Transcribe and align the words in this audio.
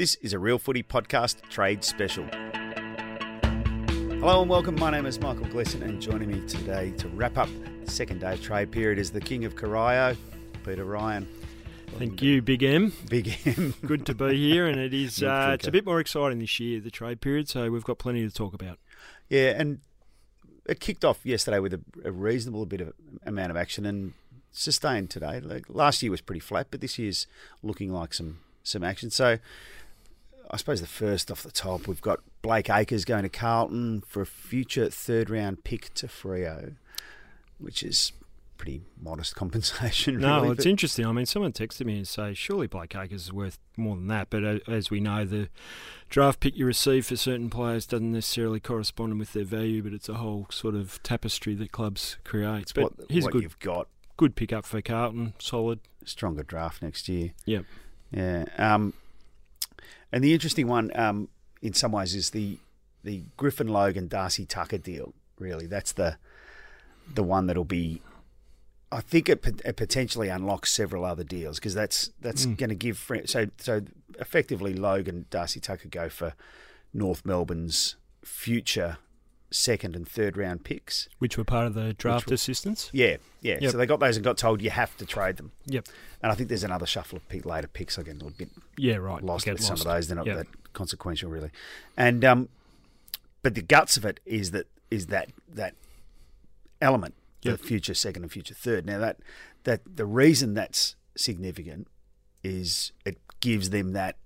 This 0.00 0.14
is 0.22 0.32
a 0.32 0.38
Real 0.38 0.58
Footy 0.58 0.82
Podcast 0.82 1.42
Trade 1.50 1.84
Special. 1.84 2.24
Hello 3.84 4.40
and 4.40 4.48
welcome. 4.48 4.74
My 4.76 4.90
name 4.90 5.04
is 5.04 5.20
Michael 5.20 5.44
Gleeson, 5.44 5.82
and 5.82 6.00
joining 6.00 6.28
me 6.28 6.40
today 6.48 6.92
to 6.92 7.08
wrap 7.08 7.36
up 7.36 7.50
the 7.84 7.90
second 7.90 8.22
day 8.22 8.32
of 8.32 8.40
trade 8.40 8.72
period 8.72 8.98
is 8.98 9.10
the 9.10 9.20
King 9.20 9.44
of 9.44 9.56
Corio, 9.56 10.16
Peter 10.64 10.86
Ryan. 10.86 11.28
Thank 11.98 12.22
you, 12.22 12.40
Big 12.40 12.62
M. 12.62 12.94
Big 13.10 13.36
M. 13.44 13.74
Good 13.84 14.06
to 14.06 14.14
be 14.14 14.38
here, 14.38 14.66
and 14.66 14.80
it 14.80 14.94
is 14.94 15.22
uh, 15.22 15.50
it's 15.52 15.66
a 15.66 15.70
bit 15.70 15.84
more 15.84 16.00
exciting 16.00 16.38
this 16.38 16.58
year, 16.58 16.80
the 16.80 16.90
trade 16.90 17.20
period. 17.20 17.50
So 17.50 17.70
we've 17.70 17.84
got 17.84 17.98
plenty 17.98 18.26
to 18.26 18.34
talk 18.34 18.54
about. 18.54 18.78
Yeah, 19.28 19.50
and 19.50 19.80
it 20.64 20.80
kicked 20.80 21.04
off 21.04 21.26
yesterday 21.26 21.58
with 21.58 21.74
a, 21.74 21.80
a 22.06 22.10
reasonable 22.10 22.64
bit 22.64 22.80
of 22.80 22.94
amount 23.26 23.50
of 23.50 23.58
action 23.58 23.84
and 23.84 24.14
sustained 24.50 25.10
today. 25.10 25.40
Like 25.40 25.66
last 25.68 26.02
year 26.02 26.10
was 26.10 26.22
pretty 26.22 26.40
flat, 26.40 26.68
but 26.70 26.80
this 26.80 26.98
year's 26.98 27.26
looking 27.62 27.92
like 27.92 28.14
some 28.14 28.38
some 28.62 28.82
action. 28.82 29.10
So 29.10 29.38
I 30.50 30.56
suppose 30.56 30.80
the 30.80 30.86
first 30.86 31.30
off 31.30 31.42
the 31.42 31.52
top, 31.52 31.86
we've 31.86 32.00
got 32.00 32.20
Blake 32.42 32.68
Acres 32.68 33.04
going 33.04 33.22
to 33.22 33.28
Carlton 33.28 34.02
for 34.06 34.20
a 34.22 34.26
future 34.26 34.90
third 34.90 35.30
round 35.30 35.62
pick 35.64 35.94
to 35.94 36.06
Freo, 36.08 36.74
which 37.58 37.82
is 37.82 38.12
pretty 38.56 38.82
modest 39.00 39.34
compensation. 39.36 40.18
No, 40.18 40.50
it's 40.50 40.66
interesting. 40.66 41.06
I 41.06 41.12
mean, 41.12 41.26
someone 41.26 41.52
texted 41.52 41.86
me 41.86 41.96
and 41.96 42.06
say, 42.06 42.34
surely 42.34 42.66
Blake 42.66 42.94
Acres 42.94 43.22
is 43.22 43.32
worth 43.32 43.58
more 43.76 43.96
than 43.96 44.08
that. 44.08 44.28
But 44.28 44.44
uh, 44.44 44.58
as 44.68 44.90
we 44.90 45.00
know, 45.00 45.24
the 45.24 45.48
draft 46.08 46.40
pick 46.40 46.56
you 46.56 46.66
receive 46.66 47.06
for 47.06 47.16
certain 47.16 47.48
players 47.48 47.86
doesn't 47.86 48.12
necessarily 48.12 48.60
correspond 48.60 49.18
with 49.18 49.32
their 49.32 49.44
value, 49.44 49.82
but 49.82 49.92
it's 49.92 50.08
a 50.08 50.14
whole 50.14 50.46
sort 50.50 50.74
of 50.74 51.02
tapestry 51.02 51.54
that 51.54 51.72
clubs 51.72 52.18
create. 52.24 52.72
But 52.74 52.82
what, 52.82 52.92
he's 53.08 53.24
what 53.24 53.32
good, 53.32 53.42
you've 53.42 53.58
got 53.60 53.88
good 54.16 54.36
pick 54.36 54.52
up 54.52 54.66
for 54.66 54.82
Carlton. 54.82 55.34
Solid. 55.38 55.80
stronger 56.04 56.42
draft 56.42 56.82
next 56.82 57.08
year. 57.08 57.30
Yep. 57.46 57.64
Yeah. 58.10 58.44
Um, 58.58 58.92
and 60.12 60.22
the 60.24 60.32
interesting 60.34 60.66
one, 60.66 60.90
um, 60.94 61.28
in 61.62 61.72
some 61.74 61.92
ways, 61.92 62.14
is 62.14 62.30
the 62.30 62.58
the 63.02 63.22
Griffin 63.36 63.68
Logue 63.68 63.96
Darcy 64.08 64.44
Tucker 64.46 64.78
deal. 64.78 65.14
Really, 65.38 65.66
that's 65.66 65.92
the 65.92 66.16
the 67.12 67.22
one 67.22 67.46
that'll 67.46 67.64
be. 67.64 68.02
I 68.92 69.00
think 69.00 69.28
it, 69.28 69.44
it 69.64 69.76
potentially 69.76 70.28
unlocks 70.28 70.72
several 70.72 71.04
other 71.04 71.22
deals 71.24 71.58
because 71.58 71.74
that's 71.74 72.10
that's 72.20 72.44
Mm. 72.46 72.56
going 72.58 72.70
to 72.70 72.74
give 72.74 72.98
so 73.26 73.46
so 73.58 73.82
effectively 74.18 74.74
Logue 74.74 75.08
Darcy 75.30 75.60
Tucker 75.60 75.88
go 75.88 76.08
for 76.08 76.34
North 76.92 77.24
Melbourne's 77.24 77.96
future 78.24 78.98
second 79.50 79.96
and 79.96 80.08
third 80.08 80.36
round 80.36 80.64
picks. 80.64 81.08
Which 81.18 81.36
were 81.36 81.44
part 81.44 81.66
of 81.66 81.74
the 81.74 81.92
draft 81.94 82.28
were- 82.28 82.34
assistants. 82.34 82.90
Yeah, 82.92 83.16
yeah. 83.40 83.58
Yep. 83.60 83.72
So 83.72 83.78
they 83.78 83.86
got 83.86 84.00
those 84.00 84.16
and 84.16 84.24
got 84.24 84.38
told 84.38 84.62
you 84.62 84.70
have 84.70 84.96
to 84.98 85.06
trade 85.06 85.36
them. 85.36 85.52
Yep. 85.66 85.88
And 86.22 86.30
I 86.30 86.34
think 86.34 86.48
there's 86.48 86.64
another 86.64 86.86
shuffle 86.86 87.16
of 87.16 87.28
pick, 87.28 87.44
later 87.44 87.66
picks. 87.68 87.98
I 87.98 88.02
get 88.02 88.12
a 88.12 88.14
little 88.14 88.30
bit 88.30 88.50
Yeah, 88.76 88.96
right. 88.96 89.22
lost 89.22 89.46
with 89.48 89.60
some 89.62 89.74
of 89.74 89.84
those. 89.84 90.08
They're 90.08 90.16
not 90.16 90.26
Yep. 90.26 90.36
that 90.36 90.72
consequential, 90.72 91.30
really. 91.30 91.50
And 91.96 92.24
um, 92.24 92.48
but 93.42 93.54
the 93.54 93.62
guts 93.62 93.96
of 93.96 94.04
it 94.04 94.20
is 94.26 94.50
that 94.52 94.66
is 94.90 95.06
that 95.06 95.30
that 95.52 95.74
element, 96.80 97.14
Yep. 97.42 97.58
the 97.58 97.64
future 97.66 97.94
second 97.94 98.22
and 98.22 98.30
future 98.32 98.54
third. 98.54 98.86
Now 98.86 98.98
that 98.98 99.18
that 99.64 99.80
the 99.96 100.06
reason 100.06 100.54
that's 100.54 100.94
significant 101.16 101.88
is 102.42 102.92
it 103.04 103.18
gives 103.40 103.70
them 103.70 103.92
that 103.92 104.16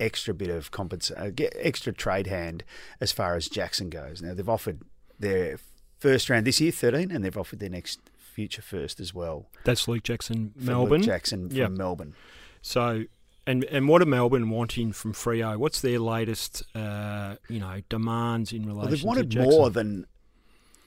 extra 0.00 0.32
bit 0.34 0.48
of 0.50 0.70
compensa- 0.70 1.18
uh, 1.20 1.30
get 1.30 1.54
extra 1.58 1.92
trade 1.92 2.26
hand 2.26 2.64
as 3.00 3.12
far 3.12 3.34
as 3.36 3.48
Jackson 3.48 3.90
goes. 3.90 4.22
Now 4.22 4.34
they've 4.34 4.48
offered 4.48 4.82
their 5.18 5.58
first 5.98 6.30
round 6.30 6.46
this 6.46 6.60
year, 6.60 6.70
thirteen, 6.72 7.10
and 7.10 7.24
they've 7.24 7.36
offered 7.36 7.58
their 7.60 7.70
next 7.70 8.00
future 8.18 8.62
first 8.62 9.00
as 9.00 9.12
well. 9.12 9.46
That's 9.64 9.88
Luke 9.88 10.04
Jackson, 10.04 10.50
for 10.54 10.58
Luke 10.60 10.66
Melbourne. 10.66 11.02
Jackson 11.02 11.48
from 11.48 11.56
Yep. 11.56 11.70
Melbourne. 11.72 12.14
So, 12.62 13.04
and 13.46 13.64
and 13.64 13.88
what 13.88 14.00
are 14.02 14.06
Melbourne 14.06 14.50
wanting 14.50 14.92
from 14.92 15.12
Freo? 15.12 15.56
What's 15.56 15.80
their 15.80 15.98
latest, 15.98 16.62
uh, 16.74 17.36
you 17.48 17.58
know, 17.58 17.80
demands 17.88 18.52
in 18.52 18.62
relation 18.66 18.76
Well, 18.78 18.88
they've 18.90 19.04
wanted 19.04 19.34
more 19.36 19.70
than 19.70 20.06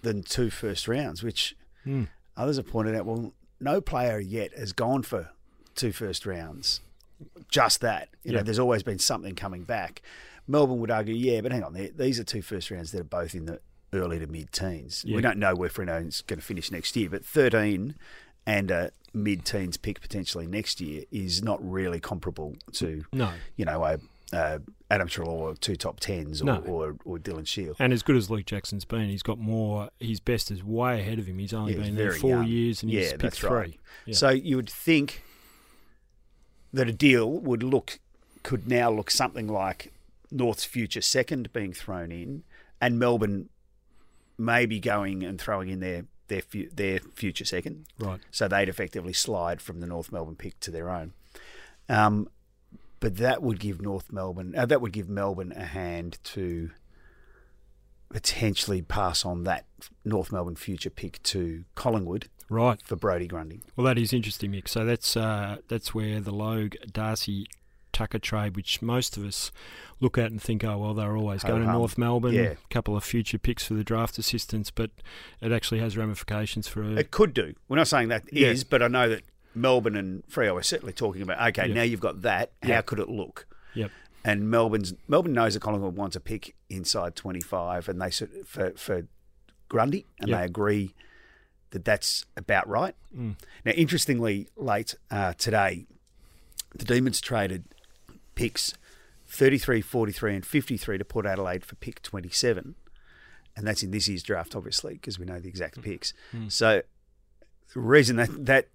than 0.02 0.24
two 0.24 0.50
first 0.50 0.88
rounds, 0.88 1.22
which 1.24 1.56
Hmm. 1.84 2.06
others 2.38 2.58
have 2.58 2.68
pointed 2.68 2.96
out. 2.96 3.06
Well, 3.06 3.34
no 3.60 3.82
player 3.82 4.20
yet 4.20 4.58
has 4.58 4.72
gone 4.74 5.04
for 5.04 5.30
two 5.76 5.92
first 5.92 6.26
rounds. 6.26 6.80
Just 7.50 7.82
that, 7.82 8.10
you 8.24 8.32
know, 8.34 8.42
there's 8.44 8.60
always 8.60 8.84
been 8.84 9.00
something 9.00 9.36
coming 9.36 9.64
back. 9.64 10.02
Melbourne 10.48 10.80
would 10.80 10.92
argue, 10.92 11.14
yeah, 11.16 11.42
but 11.42 11.52
hang 11.52 11.64
on, 11.64 11.74
these 11.96 12.20
are 12.20 12.24
two 12.24 12.42
first 12.42 12.72
rounds 12.72 12.92
that 12.92 13.02
are 13.02 13.04
both 13.04 13.36
in 13.36 13.46
the 13.46 13.60
early 13.94 14.20
to 14.20 14.28
mid 14.28 14.52
teens. 14.52 15.04
Yeah. 15.06 15.16
We 15.18 15.22
don't 15.22 15.38
know 15.38 15.54
where 15.56 15.70
Freo's 15.70 16.22
going 16.22 16.40
to 16.40 16.46
finish 16.46 16.72
next 16.72 16.96
year, 16.96 17.10
but 17.10 17.26
13 17.26 17.96
and 18.46 18.72
a 18.72 18.92
mid 19.14 19.46
teens 19.46 19.78
pick 19.78 20.02
potentially 20.02 20.48
next 20.48 20.82
year 20.82 21.04
is 21.12 21.44
not 21.44 21.60
really 21.62 22.00
comparable 22.00 22.56
to, 22.74 23.04
No, 23.14 23.32
you 23.56 23.66
know, 23.66 23.84
a, 23.84 24.00
uh 24.34 24.60
Adam 24.90 25.08
Treloar 25.08 25.28
or 25.52 25.56
two 25.56 25.76
top 25.76 26.00
tens 26.02 26.42
or, 26.42 26.46
No. 26.46 26.58
or, 26.66 26.96
or 27.06 27.18
Dylan 27.18 27.46
Shiel. 27.48 27.76
and 27.80 27.94
as 27.94 28.02
good 28.04 28.16
as 28.18 28.30
Luke 28.30 28.46
Jackson's 28.46 28.84
been, 28.86 29.10
he's 29.10 29.24
got 29.24 29.38
more. 29.40 29.90
His 30.00 30.20
best 30.20 30.52
is 30.52 30.64
way 30.64 31.00
ahead 31.02 31.20
of 31.20 31.28
him. 31.28 31.38
He's 31.38 31.54
only 31.54 31.76
Yeah, 31.76 31.82
been 31.84 31.96
there 31.96 32.12
four 32.14 32.30
young. 32.32 32.48
years, 32.48 32.82
and 32.82 32.92
he's 32.92 33.12
Yeah, 33.12 33.18
picked 33.18 33.36
three. 33.38 33.50
right. 33.50 33.80
Yeah. 34.06 34.16
So 34.16 34.30
you 34.30 34.56
would 34.58 34.70
think 34.70 35.24
that 36.74 36.88
a 36.88 36.94
deal 36.94 37.30
would 37.30 37.64
look 37.64 38.00
could 38.44 38.68
now 38.68 38.90
look 38.90 39.12
something 39.12 39.48
like 39.48 39.94
North's 40.32 40.64
future 40.64 41.02
second 41.02 41.52
being 41.54 41.74
thrown 41.74 42.12
in, 42.12 42.44
and 42.80 42.98
Melbourne 42.98 43.50
maybe 44.38 44.80
going 44.80 45.24
and 45.24 45.40
throwing 45.40 45.70
in 45.70 45.80
their 45.80 46.06
their 46.28 46.42
fu- 46.42 46.70
their 46.74 47.00
future 47.00 47.46
second. 47.46 47.86
right. 48.00 48.20
So 48.32 48.48
they'd 48.48 48.70
effectively 48.70 49.14
slide 49.14 49.62
from 49.62 49.80
the 49.82 49.88
North 49.88 50.12
Melbourne 50.12 50.38
pick 50.38 50.60
to 50.62 50.72
their 50.72 50.90
own. 50.90 51.14
Um, 51.90 52.30
but 53.02 53.18
that 53.18 53.42
would 53.42 53.60
give 53.60 53.82
North 53.82 54.12
Melbourne 54.12 54.54
uh, 54.56 54.66
that 54.66 54.82
would 54.82 54.94
give 54.94 55.10
Melbourne 55.10 55.52
a 55.56 55.66
hand 55.66 56.20
to 56.24 56.72
potentially 58.10 58.82
pass 58.82 59.26
on 59.26 59.44
that 59.44 59.66
North 60.04 60.32
Melbourne 60.32 60.56
future 60.56 60.90
pick 60.90 61.22
to 61.24 61.64
Collingwood 61.76 62.28
Right. 62.52 62.80
for 62.84 62.96
Brodie 62.96 63.28
Grundy. 63.28 63.62
Well, 63.76 63.86
that 63.86 63.98
is 63.98 64.12
interesting, 64.14 64.52
Mick. 64.52 64.68
So 64.68 64.86
that's 64.86 65.16
uh, 65.18 65.58
that's 65.68 65.94
where 65.94 66.20
the 66.20 66.32
Logue 66.32 66.76
Darcy 66.92 67.48
Tucker 67.94 68.20
trade, 68.20 68.56
which 68.56 68.82
most 68.82 69.18
of 69.18 69.26
us 69.26 69.52
look 70.00 70.18
at 70.18 70.32
and 70.32 70.42
think, 70.42 70.64
oh 70.64 70.78
well, 70.78 70.94
they're 70.94 71.16
always 71.18 71.44
going 71.44 71.66
to. 71.66 71.72
North 71.72 71.98
Melbourne. 71.98 72.34
Yeah. 72.34 72.42
A 72.52 72.58
couple 72.70 72.96
of 72.96 73.04
future 73.04 73.38
picks 73.38 73.66
for 73.66 73.74
the 73.74 73.84
draft 73.84 74.18
assistants, 74.18 74.70
but 74.72 74.92
it 75.42 75.52
actually 75.52 75.80
has 75.80 75.98
ramifications 75.98 76.68
for 76.68 76.84
a 76.84 76.92
It 76.96 77.12
could 77.12 77.34
do. 77.34 77.54
We're 77.70 77.78
not 77.78 77.88
saying 77.88 78.10
that 78.10 78.24
is, 78.32 78.60
Yeah. 78.62 78.68
but 78.70 78.82
I 78.84 78.88
know 78.88 79.10
that 79.10 79.24
Melbourne 79.56 79.96
and 79.98 80.24
Freo 80.28 80.56
are 80.58 80.64
certainly 80.64 80.94
talking 80.94 81.22
about. 81.22 81.46
Okay, 81.50 81.68
Yeah. 81.68 81.74
now 81.74 81.82
you've 81.84 82.00
got 82.00 82.22
that. 82.22 82.52
How 82.64 82.82
could 82.82 83.00
it 83.00 83.10
look? 83.10 83.46
Yep. 83.76 83.92
And 84.24 84.50
Melbourne's 84.50 84.94
Melbourne 85.08 85.34
knows 85.34 85.54
that 85.56 85.62
Collingwood 85.62 85.96
wants 85.96 86.16
a 86.16 86.20
pick 86.20 86.56
inside 86.70 87.16
twenty 87.16 87.42
five, 87.42 87.90
and 87.90 88.02
they 88.02 88.12
for 88.46 88.72
for 88.78 89.08
Grundy, 89.68 90.06
and 90.20 90.30
Yep. 90.30 90.40
they 90.40 90.46
agree 90.46 90.94
that 91.72 91.86
that's 91.86 92.26
about 92.38 92.68
right. 92.68 92.96
Mm. 93.16 93.36
Now, 93.66 93.72
interestingly, 93.72 94.48
late 94.56 94.96
uh, 95.10 95.34
today, 95.34 95.86
the 96.76 96.86
Demons 96.86 97.20
traded 97.20 97.66
picks 98.36 98.74
33, 99.28 99.82
43, 99.82 100.36
and 100.36 100.46
53 100.46 100.98
to 100.98 101.06
Port 101.06 101.26
Adelaide 101.26 101.66
for 101.66 101.76
pick 101.76 102.02
27. 102.02 102.76
And 103.56 103.68
that's 103.68 103.84
in 103.84 103.92
this 103.92 104.08
year's 104.08 104.24
draft, 104.24 104.56
obviously, 104.56 104.94
because 104.94 105.20
we 105.20 105.26
know 105.26 105.40
the 105.40 105.50
exact 105.50 105.82
picks. 105.82 106.14
Mm. 106.34 106.52
So 106.52 106.82
the 107.74 107.80
reason 107.80 108.16
that 108.18 108.46
that 108.46 108.68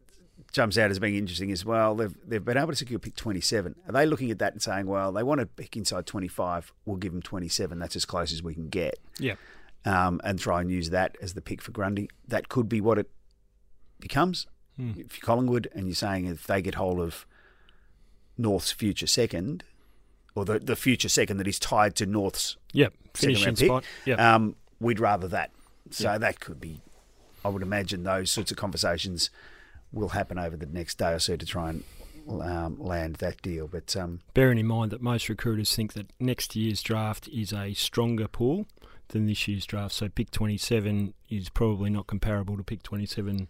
jumps 0.53 0.79
out 0.79 0.91
as 0.91 0.99
being 0.99 1.15
interesting 1.15 1.51
as 1.51 1.65
well, 1.65 1.95
they've, 1.95 2.17
they've 2.27 2.45
been 2.45 2.57
able 2.57 2.69
to 2.69 2.77
secure 2.77 2.99
pick 2.99 3.17
27. 3.17 3.75
Are 3.87 3.93
they 3.93 4.07
looking 4.07 4.31
at 4.31 4.39
that 4.39 4.53
and 4.53 4.63
saying, 4.63 4.87
well, 4.87 5.13
they 5.13 5.23
want 5.23 5.41
to 5.41 5.47
pick 5.47 5.77
inside 5.77 6.07
25, 6.07 6.73
we'll 6.85 6.97
give 6.97 7.13
them 7.13 7.23
27, 7.23 7.79
that's 7.79 7.97
as 7.97 8.05
close 8.05 8.33
as 8.33 8.43
we 8.43 8.55
can 8.55 8.69
get, 8.69 8.99
yeah. 9.19 9.35
Um, 9.87 10.21
and 10.25 10.39
try 10.39 10.61
and 10.61 10.71
use 10.71 10.91
that 10.91 11.17
as 11.23 11.33
the 11.35 11.41
pick 11.41 11.63
for 11.63 11.71
Grundy? 11.73 12.11
That 12.29 12.49
could 12.51 12.69
be 12.69 12.81
what 12.81 12.99
it 12.99 13.11
becomes 14.01 14.47
Mm. 14.79 14.91
if 15.07 15.17
you're 15.17 15.25
Collingwood 15.25 15.69
and 15.75 15.87
you're 15.87 15.95
saying 15.95 16.27
if 16.27 16.47
they 16.47 16.61
get 16.61 16.75
hold 16.75 17.01
of 17.01 17.25
North's 18.37 18.71
future 18.73 19.07
second, 19.07 19.65
or 20.35 20.45
the, 20.45 20.59
the 20.59 20.77
future 20.77 21.09
second 21.09 21.39
that 21.39 21.49
is 21.49 21.59
tied 21.59 21.95
to 21.97 22.05
North's, 22.05 22.59
Yep. 22.75 22.93
Finishing 23.15 23.57
spot. 23.57 23.85
Yep. 24.05 24.19
um, 24.21 24.57
we'd 24.79 25.01
rather 25.01 25.29
that. 25.29 25.51
So 25.91 26.13
Yeah. 26.13 26.19
that 26.19 26.41
could 26.41 26.61
be, 26.61 26.83
I 27.43 27.49
would 27.49 27.63
imagine 27.63 28.03
those 28.03 28.31
sorts 28.31 28.51
of 28.51 28.59
conversations 28.59 29.31
will 29.93 30.11
happen 30.11 30.39
over 30.39 30.59
the 30.59 30.67
next 30.67 30.99
day 30.99 31.13
or 31.15 31.19
so 31.21 31.37
to 31.37 31.47
try 31.47 31.71
and 31.71 31.85
um, 32.29 32.79
land 32.79 33.17
that 33.17 33.41
deal. 33.41 33.69
But 33.69 33.97
um, 33.97 34.21
Bearing 34.35 34.59
in 34.59 34.67
mind 34.67 34.91
that 34.91 35.01
most 35.01 35.31
recruiters 35.31 35.75
think 35.75 35.95
that 35.95 36.11
next 36.21 36.55
year's 36.55 36.83
draft 36.83 37.29
is 37.29 37.53
a 37.55 37.73
stronger 37.73 38.29
pool 38.29 38.67
than 39.09 39.27
this 39.27 39.47
year's 39.49 39.67
draft, 39.67 39.95
so 39.95 40.09
pick 40.09 40.31
27 40.31 41.15
is 41.29 41.49
probably 41.49 41.91
not 41.91 42.07
comparable 42.07 42.57
to 42.57 42.63
pick 42.63 42.83
27 42.83 43.49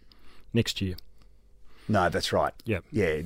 next 0.52 0.80
year. 0.80 0.96
no, 1.88 2.08
that's 2.08 2.32
right. 2.32 2.52
Yep. 2.64 2.84
Yeah, 2.90 3.20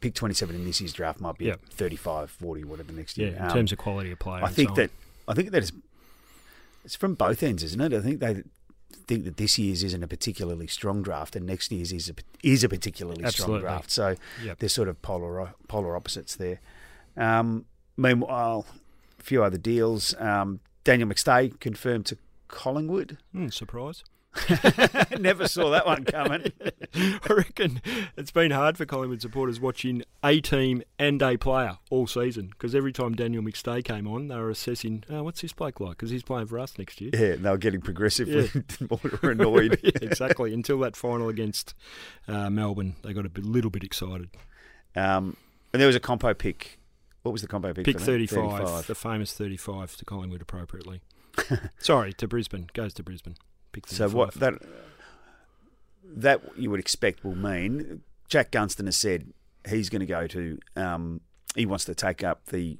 pick 0.00 0.14
27 0.14 0.56
in 0.56 0.64
this 0.64 0.80
year's 0.80 0.92
draft 0.92 1.20
might 1.20 1.38
be 1.38 1.44
Yep. 1.46 1.60
35, 1.70 2.30
40, 2.30 2.64
whatever 2.64 2.92
next 2.92 3.16
year. 3.18 3.30
Yeah, 3.30 3.36
in 3.38 3.42
Um, 3.44 3.50
terms 3.50 3.72
of 3.72 3.78
quality 3.78 4.10
of 4.10 4.18
player. 4.18 4.42
I 4.42 4.46
and 4.48 4.56
think 4.56 4.68
so 4.70 4.72
on. 4.72 4.76
that 4.76 4.90
I 5.28 5.34
think 5.34 5.50
that 5.52 5.62
is 5.62 5.72
it's 6.84 6.96
from 6.96 7.14
both 7.14 7.42
ends, 7.44 7.62
isn't 7.62 7.80
it? 7.80 7.92
I 7.92 8.00
think 8.00 8.18
they 8.20 8.42
think 9.06 9.24
that 9.24 9.36
this 9.36 9.56
year's 9.58 9.82
isn't 9.84 10.02
a 10.02 10.08
particularly 10.08 10.66
strong 10.66 11.02
draft, 11.02 11.36
and 11.36 11.46
next 11.46 11.70
year's 11.70 11.92
is 11.92 12.08
a, 12.10 12.14
is 12.42 12.64
a 12.64 12.68
particularly 12.68 13.24
strong 13.30 13.60
draft. 13.60 13.90
So 13.90 14.16
Yep. 14.42 14.58
they're 14.58 14.68
sort 14.68 14.88
of 14.88 15.00
polar 15.00 15.54
polar 15.68 15.94
opposites 15.96 16.34
there. 16.36 16.58
Um, 17.16 17.66
meanwhile, 17.96 18.66
a 19.20 19.22
few 19.22 19.44
other 19.44 19.58
deals. 19.58 20.14
Um, 20.18 20.58
Daniel 20.84 21.08
McStay 21.08 21.58
confirmed 21.60 22.06
to 22.06 22.18
Collingwood. 22.48 23.18
Hmm, 23.32 23.48
surprise. 23.48 24.04
Never 25.18 25.46
saw 25.46 25.70
that 25.70 25.84
one 25.84 26.04
coming. 26.04 26.52
I 26.94 27.32
reckon 27.32 27.82
it's 28.16 28.30
been 28.30 28.50
hard 28.50 28.78
for 28.78 28.86
Collingwood 28.86 29.20
supporters 29.20 29.60
watching 29.60 30.04
a 30.24 30.40
team 30.40 30.82
and 30.98 31.20
a 31.20 31.36
player 31.36 31.78
all 31.90 32.06
season 32.06 32.46
because 32.48 32.74
every 32.74 32.92
time 32.92 33.14
Daniel 33.14 33.42
McStay 33.42 33.84
came 33.84 34.08
on, 34.08 34.28
they 34.28 34.36
were 34.36 34.50
assessing, 34.50 35.04
oh, 35.10 35.22
what's 35.22 35.42
this 35.42 35.52
bloke 35.52 35.80
like? 35.80 35.98
Because 35.98 36.10
he's 36.10 36.22
playing 36.22 36.46
for 36.46 36.58
us 36.58 36.78
next 36.78 37.00
year. 37.00 37.10
Yeah, 37.12 37.36
they 37.36 37.50
were 37.50 37.58
getting 37.58 37.82
progressively 37.82 38.50
more 38.90 39.30
annoyed. 39.30 39.78
yeah, 39.82 39.90
exactly. 40.00 40.54
Until 40.54 40.78
that 40.80 40.96
final 40.96 41.28
against 41.28 41.74
uh, 42.26 42.48
Melbourne, 42.48 42.96
they 43.02 43.12
got 43.12 43.26
a 43.26 43.30
bit, 43.30 43.44
little 43.44 43.70
bit 43.70 43.84
excited. 43.84 44.30
Um, 44.96 45.36
and 45.72 45.80
there 45.80 45.86
was 45.86 45.96
a 45.96 46.00
compo 46.00 46.32
pick. 46.32 46.78
What 47.22 47.32
was 47.32 47.42
the 47.42 47.48
compo 47.48 47.72
pick? 47.72 47.84
Pick 47.84 47.98
for 48.00 48.04
35, 48.06 48.58
35. 48.58 48.86
the 48.86 48.94
famous 48.94 49.32
35 49.32 49.96
to 49.96 50.04
Collingwood 50.04 50.42
appropriately. 50.42 51.02
Sorry, 51.78 52.12
to 52.14 52.26
Brisbane. 52.28 52.68
Goes 52.72 52.92
to 52.94 53.02
Brisbane. 53.02 53.36
Pick 53.72 53.86
35. 53.86 54.10
So 54.10 54.16
what 54.16 54.34
that 54.34 54.54
that 56.04 56.40
you 56.56 56.70
would 56.70 56.80
expect 56.80 57.24
will 57.24 57.36
mean 57.36 58.02
Jack 58.28 58.50
Gunston 58.50 58.86
has 58.86 58.96
said 58.96 59.32
he's 59.68 59.88
going 59.88 60.00
to 60.00 60.06
go 60.06 60.26
to. 60.26 60.58
Um, 60.76 61.20
he 61.54 61.66
wants 61.66 61.84
to 61.86 61.94
take 61.94 62.24
up 62.24 62.46
the 62.46 62.78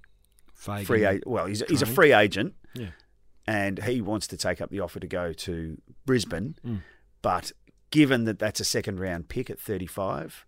Fagan 0.54 0.86
free 0.86 1.04
agent. 1.04 1.26
Well, 1.26 1.46
he's, 1.46 1.62
he's 1.68 1.82
a 1.82 1.86
free 1.86 2.12
agent, 2.12 2.54
Yeah. 2.74 2.88
and 3.46 3.82
he 3.82 4.00
wants 4.00 4.26
to 4.28 4.36
take 4.36 4.60
up 4.60 4.70
the 4.70 4.80
offer 4.80 4.98
to 5.00 5.06
go 5.06 5.32
to 5.32 5.80
Brisbane. 6.06 6.56
Mm. 6.66 6.80
But 7.20 7.52
given 7.90 8.24
that 8.24 8.38
that's 8.38 8.60
a 8.60 8.64
second 8.64 8.98
round 8.98 9.28
pick 9.28 9.50
at 9.50 9.60
35, 9.60 10.44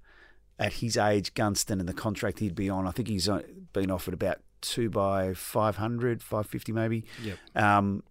at 0.58 0.74
his 0.74 0.96
age, 0.96 1.34
Gunston 1.34 1.80
and 1.80 1.88
the 1.88 1.94
contract 1.94 2.38
he'd 2.38 2.54
be 2.54 2.70
on, 2.70 2.86
I 2.86 2.90
think 2.90 3.08
he's 3.08 3.28
been 3.72 3.90
offered 3.90 4.14
about 4.14 4.38
two 4.60 4.88
by 4.88 5.34
500, 5.34 6.22
550 6.22 6.72
maybe. 6.72 7.04
Yep. 7.22 7.38
Um, 7.56 8.02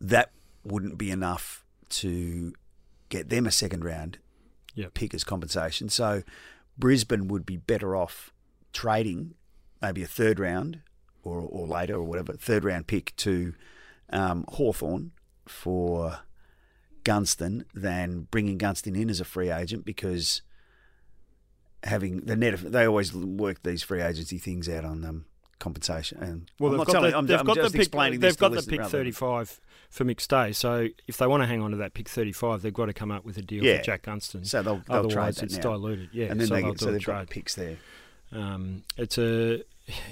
that 0.00 0.30
wouldn't 0.64 0.98
be 0.98 1.10
enough 1.10 1.64
to 1.88 2.52
get 3.08 3.28
them 3.28 3.46
a 3.46 3.50
second 3.50 3.84
round 3.84 4.18
Yep. 4.74 4.94
pick 4.94 5.14
as 5.14 5.22
compensation. 5.24 5.88
So 5.90 6.22
Brisbane 6.78 7.28
would 7.28 7.44
be 7.44 7.56
better 7.58 7.94
off 7.94 8.32
trading 8.72 9.34
maybe 9.82 10.02
a 10.02 10.06
third 10.06 10.38
round 10.38 10.80
or, 11.24 11.40
or 11.40 11.66
later 11.66 11.94
or 11.94 12.04
whatever, 12.04 12.32
third 12.34 12.64
round 12.64 12.86
pick 12.86 13.14
to 13.16 13.54
um, 14.10 14.44
Hawthorn 14.48 15.12
for 15.46 16.20
Gunston 17.04 17.64
than 17.74 18.28
bringing 18.30 18.58
Gunston 18.58 18.94
in 18.96 19.10
as 19.10 19.20
a 19.20 19.24
free 19.24 19.50
agent 19.50 19.84
because 19.84 20.40
having 21.84 22.20
the 22.20 22.36
net, 22.36 22.58
they 22.60 22.86
always 22.86 23.14
work 23.14 23.62
these 23.62 23.82
free 23.82 24.00
agency 24.02 24.38
things 24.38 24.68
out 24.68 24.84
on 24.84 25.04
um, 25.04 25.24
compensation. 25.58 26.18
And 26.22 26.50
Well, 26.58 26.72
I'm 26.72 26.78
they've 26.78 26.78
not 26.78 26.86
got 26.86 26.92
telling, 26.92 27.10
the, 27.12 27.18
I'm, 27.18 27.26
they've 27.26 27.40
I'm 27.40 27.46
got 27.46 27.56
just 27.56 27.72
the 27.72 27.78
pick. 27.78 27.86
explaining 27.86 28.20
They've 28.20 28.36
got 28.38 28.52
the 28.52 28.62
pick 28.62 28.80
rather 28.80 28.90
than- 28.98 29.00
35 29.12 29.60
for 29.90 30.04
McStay. 30.04 30.54
So 30.54 30.88
if 31.06 31.16
they 31.18 31.26
want 31.26 31.42
to 31.42 31.46
hang 31.46 31.60
on 31.62 31.70
to 31.72 31.76
that 31.78 31.94
pick 31.94 32.08
35, 32.08 32.62
they've 32.62 32.72
got 32.72 32.86
to 32.86 32.92
come 32.92 33.10
up 33.10 33.24
with 33.24 33.36
a 33.36 33.42
deal 33.42 33.62
Yeah. 33.64 33.78
for 33.78 33.84
Jack 33.84 34.02
Gunston. 34.02 34.44
So 34.44 34.62
they'll, 34.62 34.82
they'll 34.88 34.96
Otherwise, 35.06 35.42
it's 35.42 35.56
now. 35.56 35.62
diluted. 35.62 36.08
Yeah, 36.12 36.26
and 36.26 36.40
then 36.40 36.48
so 36.48 36.54
they 36.54 36.62
do 36.62 36.74
so 36.78 36.92
they've 36.92 37.00
trade. 37.00 37.14
got 37.14 37.30
picks 37.30 37.54
there. 37.54 37.76
Um, 38.32 38.84
it's 38.96 39.18
a 39.18 39.62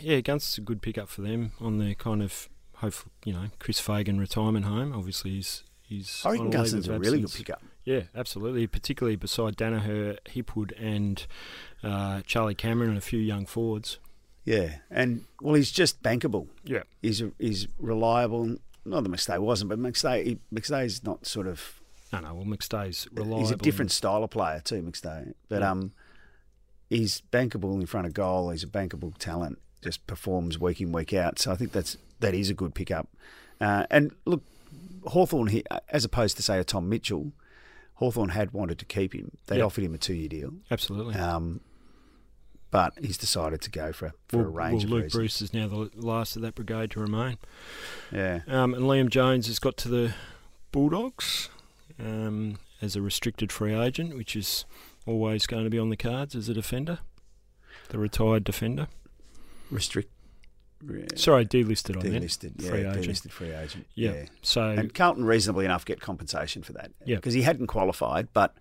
yeah, 0.00 0.20
Gunston's 0.20 0.58
a 0.58 0.60
good 0.60 0.82
pickup 0.82 1.08
for 1.08 1.22
them 1.22 1.52
on 1.60 1.78
their 1.78 1.94
kind 1.94 2.22
of 2.22 2.48
hopefully 2.74 3.12
you 3.24 3.32
know 3.32 3.46
Chris 3.58 3.80
Fagan 3.80 4.18
retirement 4.20 4.66
home. 4.66 4.92
Obviously, 4.94 5.30
he's 5.30 5.62
he's. 5.82 6.20
I 6.26 6.32
reckon 6.32 6.50
Gunston's 6.50 6.88
a 6.88 6.98
really 6.98 7.20
good 7.22 7.32
pickup. 7.32 7.62
Yeah, 7.90 8.02
absolutely. 8.14 8.68
Particularly 8.68 9.16
beside 9.16 9.56
Daniher, 9.56 10.16
Hipwood, 10.26 10.72
and 10.80 11.26
uh, 11.82 12.20
Charlie 12.24 12.54
Cameron, 12.54 12.90
and 12.90 12.98
a 12.98 13.00
few 13.00 13.18
young 13.18 13.46
forwards. 13.46 13.98
Yeah, 14.44 14.76
and 14.90 15.24
well, 15.40 15.54
he's 15.54 15.72
just 15.72 16.00
bankable. 16.02 16.46
Yeah. 16.64 16.82
he's 17.02 17.20
he's 17.38 17.66
reliable. 17.80 18.56
Not 18.84 19.02
that 19.02 19.10
McStay 19.10 19.38
wasn't, 19.40 19.70
but 19.70 19.78
McStay 19.80 20.24
he, 20.24 20.38
McStay's 20.54 21.02
not 21.02 21.26
sort 21.26 21.48
of. 21.48 21.80
No, 22.12 22.20
no. 22.20 22.34
Well, 22.34 22.44
McStay's 22.44 23.08
reliable. 23.12 23.40
He's 23.40 23.50
a 23.50 23.56
different 23.56 23.90
style 23.90 24.22
of 24.22 24.30
player 24.30 24.60
too, 24.64 24.82
McStay. 24.82 25.34
But 25.48 25.60
Yeah. 25.62 25.70
um, 25.72 25.92
he's 26.88 27.22
bankable 27.32 27.74
in 27.80 27.86
front 27.86 28.06
of 28.06 28.14
goal. 28.14 28.50
He's 28.50 28.62
a 28.62 28.68
bankable 28.68 29.16
talent. 29.18 29.58
Just 29.82 30.06
performs 30.06 30.58
week 30.60 30.80
in 30.80 30.92
week 30.92 31.12
out. 31.12 31.38
So 31.40 31.50
I 31.50 31.56
think 31.56 31.72
that's 31.72 31.96
that 32.20 32.34
is 32.34 32.50
a 32.50 32.54
good 32.54 32.74
pickup. 32.74 33.08
Uh, 33.60 33.86
and 33.90 34.12
look, 34.26 34.42
Hawthorn 35.06 35.48
here, 35.48 35.62
as 35.88 36.04
opposed 36.04 36.36
to 36.36 36.42
say 36.42 36.58
a 36.58 36.64
Tom 36.64 36.88
Mitchell, 36.88 37.32
Hawthorn 38.00 38.30
had 38.30 38.52
wanted 38.52 38.78
to 38.78 38.86
keep 38.86 39.14
him. 39.14 39.30
They 39.46 39.56
would 39.56 39.64
offered 39.66 39.84
him 39.84 39.94
a 39.94 39.98
two 39.98 40.14
year 40.14 40.28
deal. 40.28 40.54
Absolutely. 40.70 41.16
Um, 41.16 41.60
but 42.70 42.94
he's 42.98 43.18
decided 43.18 43.60
to 43.60 43.70
go 43.70 43.92
for 43.92 44.14
for 44.26 44.40
a 44.40 44.42
well, 44.44 44.52
range 44.52 44.84
well, 44.84 44.84
of 44.84 44.90
Luke 44.90 45.04
reasons. 45.04 45.14
Breust 45.14 45.42
is 45.42 45.54
now 45.54 45.68
the 45.68 45.90
last 45.94 46.34
of 46.34 46.42
that 46.42 46.54
brigade 46.54 46.92
to 46.92 47.00
remain. 47.00 47.36
Yeah. 48.10 48.40
Um, 48.48 48.72
and 48.72 48.84
Liam 48.84 49.10
Jones 49.10 49.48
has 49.48 49.58
got 49.58 49.76
to 49.78 49.88
the 49.88 50.14
Bulldogs 50.72 51.50
um, 51.98 52.58
as 52.80 52.96
a 52.96 53.02
restricted 53.02 53.52
free 53.52 53.74
agent, 53.74 54.16
which 54.16 54.34
is 54.34 54.64
always 55.06 55.46
going 55.46 55.64
to 55.64 55.70
be 55.70 55.78
on 55.78 55.90
the 55.90 55.96
cards 55.96 56.34
as 56.34 56.48
a 56.48 56.54
defender, 56.54 57.00
the 57.90 57.98
retired 57.98 58.44
defender. 58.44 58.88
restrict. 59.70 60.10
Sorry, 61.16 61.44
delisted 61.44 61.96
on 61.96 62.10
that. 62.10 62.22
delisted, 62.22 62.52
yeah, 62.58 62.70
free 62.70 62.80
agent. 62.86 63.04
delisted 63.06 63.30
free 63.30 63.50
agent. 63.52 63.86
Yeah. 63.94 64.12
Yeah. 64.12 64.24
So 64.42 64.62
and 64.70 64.94
Carlton 64.94 65.24
reasonably 65.24 65.64
enough 65.66 65.84
get 65.84 66.00
compensation 66.00 66.62
for 66.62 66.72
that. 66.72 66.90
Yeah. 67.04 67.16
because 67.16 67.34
he 67.34 67.42
hadn't 67.42 67.66
qualified, 67.66 68.28
but 68.32 68.54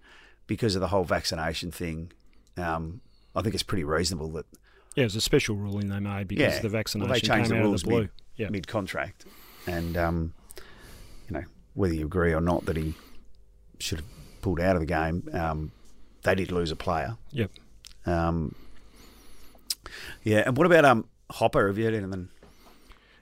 because 0.48 0.76
of 0.76 0.82
the 0.82 0.88
whole 0.90 1.04
vaccination 1.06 1.72
thing, 1.72 2.12
um, 2.58 3.00
I 3.36 3.42
think 3.42 3.54
it's 3.54 3.64
pretty 3.64 3.84
reasonable 3.86 4.30
that 4.32 4.46
yeah, 4.96 5.04
it 5.04 5.06
was 5.06 5.16
a 5.16 5.22
special 5.22 5.56
ruling 5.56 5.88
they 5.88 6.00
made 6.00 6.28
because 6.28 6.56
Yeah. 6.56 6.60
the 6.60 6.68
well, 6.68 6.72
vaccination 6.80 7.12
they 7.14 7.20
changed 7.20 7.50
came 7.52 7.58
the 7.58 7.64
out 7.64 7.64
rules 7.68 7.84
of 7.84 7.86
the 7.86 7.90
blue. 7.94 8.02
mid, 8.02 8.10
Yeah. 8.36 8.50
mid 8.50 8.68
contract, 8.68 9.26
and 9.68 9.96
um, 9.96 10.34
you 11.30 11.36
know 11.36 11.44
whether 11.76 11.94
you 11.94 12.06
agree 12.06 12.34
or 12.34 12.42
not 12.42 12.66
that 12.66 12.76
he 12.76 12.96
should 13.80 14.00
have 14.00 14.08
pulled 14.42 14.60
out 14.60 14.76
of 14.76 14.82
the 14.82 14.86
game, 14.86 15.30
um, 15.32 15.72
they 16.24 16.36
did 16.36 16.52
lose 16.52 16.72
a 16.72 16.76
player. 16.76 17.16
Yep. 17.32 17.52
Um, 18.06 18.56
yeah, 20.24 20.44
and 20.46 20.58
what 20.58 20.66
about 20.66 20.84
um 20.86 21.06
Hopper? 21.32 21.68
Have 21.68 21.78
you 21.78 21.86
heard 21.86 21.94
anything? 21.94 22.30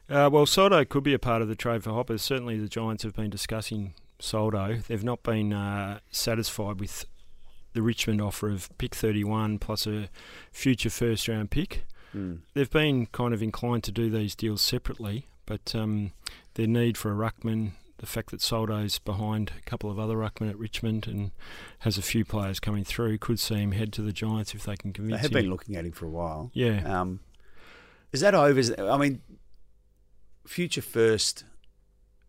Uh, 0.10 0.30
well, 0.32 0.46
Soldo 0.46 0.86
could 0.86 1.04
be 1.04 1.14
a 1.14 1.20
part 1.20 1.42
of 1.42 1.48
the 1.50 1.56
trade 1.56 1.84
for 1.84 1.92
Hoppers. 1.92 2.22
Certainly, 2.22 2.60
the 2.60 2.70
Giants 2.70 3.04
have 3.04 3.14
been 3.16 3.30
discussing 3.30 3.94
Soldo. 4.20 4.78
They've 4.88 5.04
not 5.04 5.22
been 5.24 5.52
uh, 5.54 6.00
satisfied 6.12 6.80
with 6.80 7.06
the 7.74 7.82
Richmond 7.82 8.22
offer 8.22 8.50
of 8.50 8.70
pick 8.78 8.96
31 8.96 9.60
plus 9.60 9.86
a 9.86 10.10
future 10.52 10.90
first 10.90 11.28
round 11.28 11.52
pick. 11.52 11.84
Mm. 12.16 12.40
They've 12.54 12.72
been 12.72 13.08
kind 13.08 13.34
of 13.34 13.44
inclined 13.44 13.84
to 13.84 13.92
do 13.92 14.10
these 14.10 14.34
deals 14.34 14.62
separately, 14.62 15.28
but 15.46 15.76
um, 15.76 16.14
their 16.54 16.68
need 16.68 16.98
for 16.98 17.12
a 17.12 17.16
ruckman, 17.16 17.72
the 17.98 18.06
fact 18.06 18.32
that 18.32 18.42
Soldo's 18.42 18.98
behind 19.00 19.52
a 19.58 19.62
couple 19.70 19.92
of 19.92 20.00
other 20.00 20.16
ruckmen 20.16 20.50
at 20.50 20.58
Richmond 20.58 21.06
and 21.06 21.32
has 21.80 21.98
a 21.98 22.02
few 22.02 22.24
players 22.24 22.60
coming 22.62 22.86
through, 22.86 23.18
could 23.18 23.40
see 23.42 23.56
him 23.56 23.74
head 23.74 23.92
to 23.94 24.02
the 24.02 24.14
Giants 24.14 24.56
if 24.56 24.64
they 24.64 24.78
can 24.78 24.94
convince 24.94 25.18
him. 25.18 25.18
They 25.18 25.22
have 25.24 25.32
him. 25.32 25.44
been 25.44 25.52
looking 25.52 25.76
at 25.76 25.86
him 25.86 25.92
for 25.92 26.06
a 26.06 26.10
while. 26.10 26.50
yeah, 26.54 27.02
Um, 27.02 27.20
is 28.18 28.22
that 28.22 28.34
over? 28.36 28.62
I 28.92 28.98
mean, 28.98 29.22
future 30.46 30.82
first. 30.82 31.44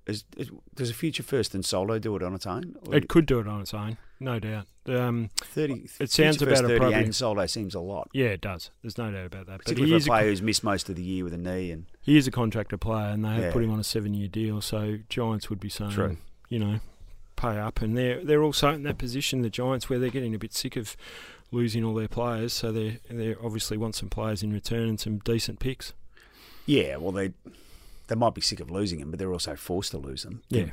Is, 0.07 0.25
is, 0.39 0.51
does 0.75 0.89
a 0.89 0.95
future 0.95 1.23
first 1.23 1.55
and 1.55 1.63
Soldo 1.63 1.99
do 1.99 2.17
it 2.17 2.23
on 2.23 2.35
its 2.35 2.47
own? 2.47 2.77
Or 2.87 2.95
it 2.95 3.09
could 3.11 3.27
do 3.27 3.41
it 3.41 3.47
on 3.47 3.61
its 3.61 3.75
own, 3.75 3.99
no 4.19 4.39
doubt. 4.39 4.65
Um, 4.89 5.29
thirty. 5.37 5.87
it 6.01 6.11
sounds 6.11 6.39
future 6.39 6.47
first 6.51 6.61
about 6.63 6.69
30 6.69 6.75
appropriate. 6.77 7.05
and 7.05 7.15
Soldo 7.15 7.45
seems 7.45 7.75
a 7.75 7.81
lot, 7.81 8.09
Yeah, 8.15 8.29
it 8.29 8.41
does. 8.41 8.71
There's 8.81 8.97
no 8.97 9.11
doubt 9.13 9.27
about 9.27 9.45
that. 9.49 9.59
But 9.59 9.65
particularly 9.67 9.89
he 9.91 9.93
for 9.93 9.97
is, 9.99 10.07
a 10.07 10.09
a, 10.09 10.13
player 10.13 10.29
who's 10.31 10.41
missed 10.41 10.65
most 10.65 10.89
of 10.89 10.97
the 10.97 11.03
year 11.03 11.25
with 11.25 11.35
a 11.35 11.39
knee. 11.39 11.71
And 11.73 11.85
he 12.01 12.17
is 12.17 12.27
a 12.27 12.31
contractor 12.31 12.79
player, 12.79 13.09
and 13.09 13.23
they 13.23 13.29
have 13.35 13.43
Yeah. 13.45 13.53
put 13.53 13.63
him 13.63 13.71
on 13.71 13.81
a 13.81 13.85
seven-year 13.85 14.29
deal. 14.29 14.63
So 14.63 14.97
Giants 15.11 15.51
would 15.51 15.61
be 15.61 15.69
saying, 15.69 15.91
True. 15.91 16.17
you 16.49 16.59
know, 16.59 16.81
pay 17.37 17.59
up, 17.59 17.83
and 17.83 17.95
they're 17.95 18.25
they're 18.25 18.43
also 18.43 18.71
in 18.73 18.85
that 18.85 18.97
position, 18.97 19.43
the 19.43 19.51
Giants, 19.51 19.91
where 19.91 19.99
they're 19.99 20.09
getting 20.09 20.35
a 20.35 20.39
bit 20.39 20.55
sick 20.55 20.77
of 20.77 20.97
losing 21.51 21.85
all 21.85 21.95
their 21.95 22.09
players. 22.09 22.53
So 22.53 22.73
they 22.73 22.99
they 23.11 23.35
obviously 23.35 23.77
want 23.77 23.95
some 23.95 24.09
players 24.09 24.43
in 24.43 24.53
return 24.53 24.89
and 24.89 25.01
some 25.01 25.19
decent 25.19 25.61
picks. 25.61 25.93
yeah, 26.67 26.97
well, 26.97 27.13
they 27.13 27.33
they 28.09 28.15
might 28.15 28.35
be 28.35 28.41
sick 28.41 28.61
of 28.61 28.71
losing 28.71 29.01
him, 29.01 29.11
but 29.11 29.19
they're 29.19 29.33
also 29.33 29.57
forced 29.57 29.93
to 29.93 29.99
lose 29.99 30.23
them. 30.23 30.43
Yeah, 30.49 30.71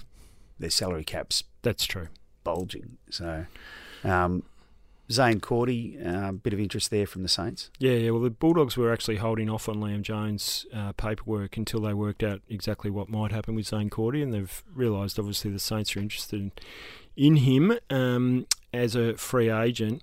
their 0.59 0.69
salary 0.69 1.03
caps 1.03 1.43
that's 1.61 1.85
true. 1.85 2.07
bulging. 2.43 2.97
So, 3.09 3.45
um, 4.03 4.43
Zaine 5.09 5.41
Cordy, 5.41 5.97
a 5.97 6.09
uh, 6.09 6.31
bit 6.31 6.53
of 6.53 6.59
interest 6.59 6.89
there 6.89 7.05
from 7.05 7.21
the 7.21 7.29
Saints. 7.29 7.69
Yeah, 7.77 7.91
yeah. 7.93 8.09
Well, 8.11 8.21
the 8.21 8.29
Bulldogs 8.31 8.75
were 8.75 8.91
actually 8.91 9.17
holding 9.17 9.49
off 9.49 9.69
on 9.69 9.75
Liam 9.75 10.01
Jones' 10.01 10.65
uh, 10.73 10.93
paperwork 10.93 11.57
until 11.57 11.81
they 11.81 11.93
worked 11.93 12.23
out 12.23 12.41
exactly 12.49 12.89
what 12.89 13.07
might 13.09 13.31
happen 13.31 13.53
with 13.53 13.65
Zaine 13.65 13.91
Cordy, 13.91 14.21
and 14.21 14.33
they've 14.33 14.63
realised 14.73 15.19
obviously 15.19 15.51
the 15.51 15.59
Saints 15.59 15.95
are 15.95 15.99
interested 15.99 16.41
in, 16.41 16.51
in 17.15 17.35
him 17.37 17.77
um, 17.89 18.47
as 18.73 18.95
a 18.95 19.15
free 19.15 19.49
agent, 19.49 20.01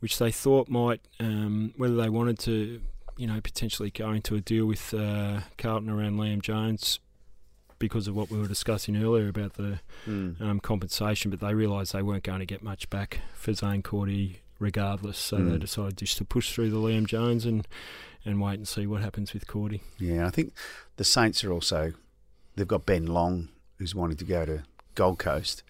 which 0.00 0.18
they 0.18 0.30
thought 0.32 0.68
might 0.68 1.00
um, 1.20 1.72
whether 1.76 1.94
they 1.96 2.08
wanted 2.08 2.38
to, 2.40 2.80
you 3.16 3.26
know, 3.26 3.40
potentially 3.40 3.90
go 3.90 4.10
into 4.12 4.34
a 4.34 4.40
deal 4.40 4.66
with 4.66 4.92
uh, 4.94 5.40
Carlton 5.58 5.88
around 5.90 6.16
Liam 6.16 6.42
Jones 6.42 6.98
because 7.78 8.06
of 8.08 8.14
what 8.14 8.30
we 8.30 8.38
were 8.38 8.46
discussing 8.48 8.94
earlier 8.96 9.28
about 9.28 9.54
the 9.54 9.78
um, 10.06 10.60
compensation, 10.62 11.30
but 11.30 11.40
they 11.40 11.54
realised 11.54 11.92
they 11.94 12.02
weren't 12.02 12.24
going 12.24 12.40
to 12.40 12.46
get 12.46 12.62
much 12.62 12.90
back 12.90 13.20
for 13.34 13.52
Zaine 13.52 13.82
Cordy 13.82 14.40
regardless, 14.58 15.16
so 15.16 15.36
they 15.36 15.56
Mm. 15.56 15.60
decided 15.60 15.96
just 15.96 16.18
to 16.18 16.24
push 16.24 16.52
through 16.52 16.68
the 16.70 16.76
Liam 16.76 17.06
Jones 17.06 17.46
and 17.46 17.66
and 18.22 18.38
wait 18.38 18.56
and 18.58 18.68
see 18.68 18.86
what 18.86 19.00
happens 19.00 19.32
with 19.32 19.46
Cordy. 19.46 19.80
Yeah, 19.98 20.26
I 20.26 20.30
think 20.30 20.52
the 20.96 21.04
Saints 21.04 21.42
are 21.42 21.50
also 21.52 21.94
they've 22.54 22.68
got 22.68 22.84
Ben 22.84 23.06
Long 23.06 23.48
who's 23.78 23.94
wanting 23.94 24.18
to 24.18 24.26
go 24.26 24.44
to 24.44 24.62
Gold 24.94 25.18
Coast, 25.18 25.62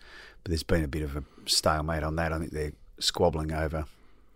but 0.42 0.50
there's 0.50 0.64
been 0.64 0.82
a 0.82 0.88
bit 0.88 1.02
of 1.02 1.14
a 1.16 1.22
stalemate 1.46 2.02
on 2.02 2.16
that. 2.16 2.32
I 2.32 2.38
think 2.40 2.50
they're 2.50 2.72
squabbling 2.98 3.52
over 3.52 3.84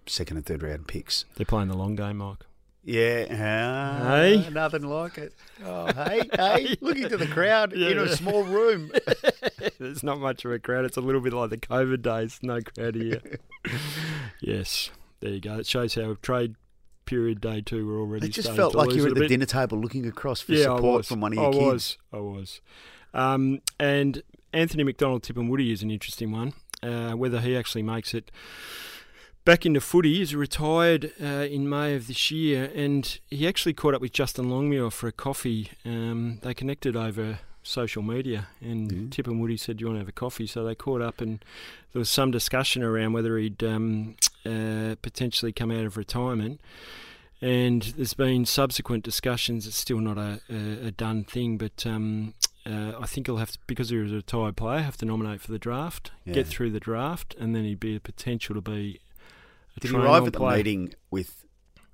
second 0.07 0.37
and 0.39 0.47
third 0.47 0.63
round 0.63 0.87
picks. 0.89 1.25
They're 1.37 1.47
playing 1.47 1.69
the 1.69 1.77
long 1.77 1.97
game, 1.97 2.19
Mike. 2.19 2.39
Yeah, 2.87 3.27
uh, 3.31 4.17
Hey? 4.21 4.51
nothing 4.53 4.83
like 4.83 5.17
it. 5.19 5.33
Oh, 5.65 5.87
hey, 5.87 6.29
hey, 6.35 6.77
looking 6.83 7.09
to 7.09 7.17
the 7.17 7.27
crowd 7.29 7.73
Yeah, 7.75 7.91
in 7.91 7.99
a 7.99 8.15
small 8.15 8.43
room. 8.43 8.93
There's 9.79 10.03
not 10.03 10.19
much 10.21 10.45
of 10.45 10.51
a 10.53 10.59
crowd. 10.59 10.85
It's 10.85 10.99
a 10.99 11.01
little 11.01 11.23
bit 11.23 11.33
like 11.33 11.49
the 11.49 11.57
COVID 11.57 12.03
days. 12.03 12.39
No 12.43 12.61
crowd 12.61 12.95
here. 12.97 13.23
yes, 14.41 14.91
there 15.21 15.31
you 15.31 15.41
go. 15.41 15.59
It 15.59 15.67
shows 15.67 15.95
how 15.95 16.17
trade 16.23 16.57
period 17.07 17.41
day 17.41 17.61
two 17.63 17.87
were 17.87 17.99
already. 18.01 18.27
It 18.27 18.33
just 18.33 18.53
felt 18.53 18.75
like 18.75 18.93
you 18.93 19.03
were 19.03 19.09
at 19.09 19.15
the 19.15 19.21
bit. 19.21 19.29
dinner 19.29 19.47
table 19.47 19.79
looking 19.79 20.07
across 20.07 20.41
for 20.41 20.53
yeah, 20.53 20.65
support 20.65 21.07
from 21.07 21.21
one 21.21 21.33
of 21.33 21.39
I 21.39 21.43
your 21.43 21.53
kids. 21.53 21.63
was. 21.63 21.99
I 22.13 22.17
was. 22.19 22.61
Um, 23.15 23.61
and 23.79 24.23
Anthony 24.53 24.83
McDonald 24.85 25.23
Tipungwuti 25.23 25.73
is 25.73 25.83
an 25.83 25.91
interesting 25.91 26.33
one. 26.33 26.53
Uh, 26.83 27.13
whether 27.13 27.41
he 27.41 27.57
actually 27.57 27.83
makes 27.83 28.13
it 28.13 28.31
back 29.45 29.67
into 29.67 29.81
footy, 29.81 30.17
he's 30.19 30.35
retired 30.35 31.13
uh, 31.23 31.27
in 31.51 31.69
May 31.69 31.95
of 31.95 32.07
this 32.07 32.31
year, 32.31 32.71
and 32.75 33.19
he 33.31 33.47
actually 33.47 33.75
caught 33.75 33.95
up 33.95 34.01
with 34.01 34.13
Justin 34.13 34.49
Longmuir 34.51 34.91
for 34.91 35.09
a 35.09 35.13
coffee. 35.13 35.71
Um, 35.85 36.39
they 36.43 36.55
connected 36.55 36.97
over 36.97 37.41
social 37.63 38.03
media, 38.03 38.49
and 38.61 38.91
Mhm. 38.91 39.09
Tipungwuti 39.11 39.59
said, 39.59 39.79
"Do 39.79 39.83
you 39.83 39.87
want 39.89 39.97
to 39.97 40.01
have 40.01 40.09
a 40.09 40.13
coffee?" 40.13 40.47
So 40.47 40.65
they 40.65 40.75
caught 40.75 41.01
up, 41.01 41.21
and 41.21 41.39
there 41.93 42.01
was 42.01 42.11
some 42.11 42.31
discussion 42.31 42.83
around 42.83 43.13
whether 43.13 43.39
he'd 43.39 43.63
um, 43.65 44.17
uh, 44.45 44.97
potentially 45.03 45.53
come 45.53 45.71
out 45.71 45.85
of 45.85 45.97
retirement. 45.97 46.61
And 47.41 47.83
there's 47.97 48.15
been 48.15 48.47
subsequent 48.47 49.05
discussions. 49.05 49.67
It's 49.67 49.77
still 49.79 49.99
not 50.01 50.17
a, 50.17 50.41
a, 50.51 50.87
a 50.87 50.91
done 50.91 51.25
thing, 51.25 51.59
but 51.59 51.85
um, 51.87 52.33
uh, 52.65 52.93
I 52.99 53.07
think 53.07 53.27
he'll 53.27 53.37
have 53.39 53.53
to, 53.53 53.59
because 53.67 53.91
he 53.91 53.97
was 53.97 54.13
a 54.13 54.17
retired 54.17 54.57
player, 54.57 54.81
have 54.81 54.97
to 54.99 55.05
nominate 55.07 55.41
for 55.43 55.53
the 55.53 55.59
draft, 55.59 56.11
Yeah. 56.25 56.35
get 56.35 56.47
through 56.47 56.71
the 56.71 56.81
draft, 56.81 57.35
and 57.39 57.55
then 57.55 57.65
he'd 57.65 57.81
be 57.81 57.97
a 57.97 58.01
potential 58.01 58.55
to 58.55 58.61
be. 58.63 59.01
A 59.77 59.81
Did 59.81 59.91
he 59.91 59.97
arrive 59.97 60.27
at 60.27 60.33
the 60.33 60.39
play. 60.39 60.57
meeting 60.59 60.95
with 61.11 61.45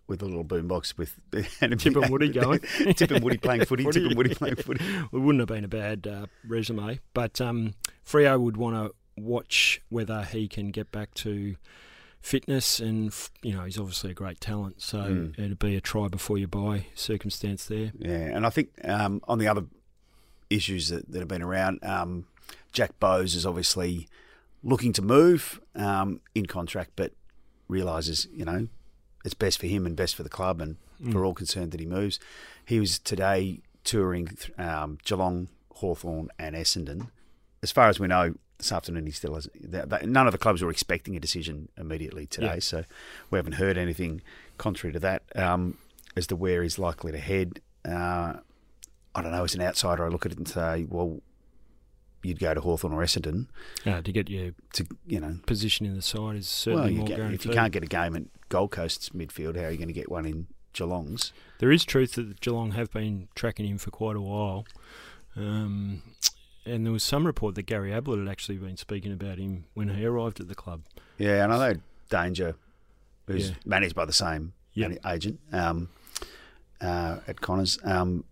with 0.06 0.22
a 0.22 0.24
little 0.26 0.44
boombox 0.44 0.98
with 0.98 1.20
and 1.60 1.78
Tip 1.78 1.94
and 1.96 2.10
Woody 2.10 2.28
going. 2.30 2.58
Tip 2.96 3.10
and 3.12 3.22
Woody 3.22 3.38
playing 3.38 3.64
footy, 3.64 3.84
Footy, 3.84 4.00
Tip 4.00 4.08
and 4.10 4.16
Woody 4.18 4.34
playing 4.34 4.56
footy. 4.56 4.84
It 4.84 5.12
wouldn't 5.12 5.38
have 5.40 5.48
been 5.48 5.64
a 5.64 5.68
bad 5.68 6.06
uh, 6.06 6.26
resume, 6.46 6.98
but 7.14 7.40
um, 7.40 7.74
Freo 8.04 8.40
would 8.40 8.56
want 8.56 8.74
to 8.74 8.94
watch 9.22 9.80
whether 9.88 10.22
he 10.24 10.48
can 10.48 10.70
get 10.72 10.90
back 10.90 11.14
to 11.14 11.54
fitness, 12.20 12.80
and 12.80 13.08
f- 13.08 13.30
you 13.42 13.54
know 13.54 13.64
he's 13.64 13.78
obviously 13.78 14.10
a 14.10 14.14
great 14.14 14.40
talent, 14.40 14.82
so 14.82 14.98
Mm. 14.98 15.38
it'd 15.38 15.58
be 15.58 15.76
a 15.76 15.80
try 15.80 16.08
before 16.08 16.38
you 16.38 16.48
buy 16.48 16.86
circumstance 16.94 17.64
there. 17.66 17.92
Yeah, 17.98 18.10
and 18.36 18.44
I 18.44 18.50
think 18.50 18.70
um, 18.84 19.20
on 19.28 19.38
the 19.38 19.46
other 19.48 19.64
issues 20.50 20.88
that, 20.88 21.10
that 21.12 21.20
have 21.20 21.28
been 21.28 21.42
around, 21.42 21.78
um, 21.84 22.26
Jack 22.72 22.98
Bowes 22.98 23.34
is 23.34 23.46
obviously 23.46 24.08
looking 24.62 24.92
to 24.94 25.02
move 25.02 25.60
um, 25.76 26.20
in 26.34 26.46
contract, 26.46 26.90
but 26.96 27.12
realizes 27.70 28.26
you 28.32 28.44
know 28.44 28.68
it's 29.24 29.34
best 29.34 29.58
for 29.60 29.66
him 29.66 29.86
and 29.86 29.94
best 29.96 30.14
for 30.16 30.22
the 30.22 30.28
club, 30.28 30.60
and 30.60 30.76
Mm. 31.02 31.12
for 31.12 31.24
all 31.24 31.32
concerned 31.32 31.72
that 31.72 31.80
he 31.80 31.86
moves. 31.86 32.18
He 32.66 32.78
was 32.78 32.98
today 32.98 33.60
touring 33.84 34.28
um, 34.58 34.98
Geelong, 35.02 35.48
Hawthorn, 35.76 36.28
and 36.38 36.54
Essendon. 36.54 37.08
As 37.62 37.72
far 37.72 37.88
as 37.88 37.98
we 37.98 38.06
know, 38.06 38.34
this 38.58 38.70
afternoon 38.70 39.06
he 39.06 39.12
still 39.12 39.34
has. 39.34 39.48
th 39.72 39.88
th 39.88 40.02
none 40.04 40.26
of 40.28 40.32
the 40.32 40.38
clubs 40.44 40.60
were 40.62 40.70
expecting 40.70 41.16
a 41.16 41.20
decision 41.20 41.70
immediately 41.78 42.26
today, 42.26 42.54
Yeah. 42.60 42.70
so 42.72 42.84
we 43.30 43.38
haven't 43.38 43.54
heard 43.54 43.78
anything 43.78 44.20
contrary 44.58 44.92
to 44.92 45.00
that 45.00 45.22
um, 45.34 45.78
as 46.16 46.26
to 46.26 46.36
where 46.36 46.62
he's 46.62 46.78
likely 46.78 47.12
to 47.12 47.18
head. 47.18 47.60
Uh, 47.82 48.34
I 49.14 49.22
don't 49.22 49.32
know. 49.32 49.44
As 49.44 49.54
an 49.54 49.62
outsider, 49.62 50.04
I 50.04 50.08
look 50.10 50.26
at 50.26 50.32
it 50.32 50.38
and 50.38 50.46
say, 50.48 50.84
well, 50.88 51.20
you'd 52.22 52.38
go 52.38 52.52
to 52.54 52.60
Hawthorn 52.60 52.92
or 52.92 53.02
Essendon 53.02 53.46
Uh, 53.86 54.02
to 54.02 54.12
get 54.12 54.28
your 54.28 54.52
to 54.74 54.86
you 55.06 55.20
know. 55.20 55.38
position 55.46 55.86
in 55.86 55.94
the 55.96 56.02
side 56.02 56.36
is 56.36 56.46
Well, 56.66 56.76
certainly 56.76 56.92
you 56.92 56.98
more 56.98 57.06
get, 57.08 57.16
guaranteed. 57.16 57.40
if 57.40 57.46
you 57.46 57.52
can't 57.52 57.72
get 57.72 57.82
a 57.82 57.86
game 57.86 58.16
at 58.16 58.22
Gold 58.48 58.70
Coast's 58.72 59.10
midfield, 59.10 59.56
how 59.56 59.64
are 59.64 59.70
you 59.70 59.76
going 59.78 59.88
to 59.88 59.94
get 59.94 60.10
one 60.10 60.26
in 60.26 60.46
Geelong's? 60.72 61.32
There 61.58 61.70
is 61.72 61.84
truth 61.84 62.12
that 62.14 62.40
Geelong 62.40 62.72
have 62.72 62.90
been 62.92 63.28
tracking 63.34 63.66
him 63.66 63.78
for 63.78 63.90
quite 63.90 64.16
a 64.16 64.20
while. 64.20 64.66
Um, 65.36 66.02
and 66.66 66.84
there 66.84 66.92
was 66.92 67.02
some 67.02 67.26
report 67.26 67.54
that 67.54 67.62
Gary 67.62 67.92
Ablett 67.92 68.18
had 68.18 68.28
actually 68.28 68.58
been 68.58 68.76
speaking 68.76 69.12
about 69.12 69.38
him 69.38 69.64
when 69.74 69.88
he 69.88 70.04
arrived 70.04 70.40
at 70.40 70.48
the 70.48 70.54
club. 70.54 70.82
Yeah, 71.18 71.42
and 71.44 71.52
I 71.52 71.72
know 71.72 71.80
Danger, 72.10 72.54
who's 73.26 73.50
Yeah. 73.50 73.56
managed 73.64 73.94
by 73.94 74.04
the 74.04 74.12
same 74.12 74.52
Yep. 74.74 74.98
agent 75.06 75.40
um, 75.52 75.88
uh, 76.80 77.20
at 77.26 77.40
Connors, 77.40 77.78
um, 77.84 78.24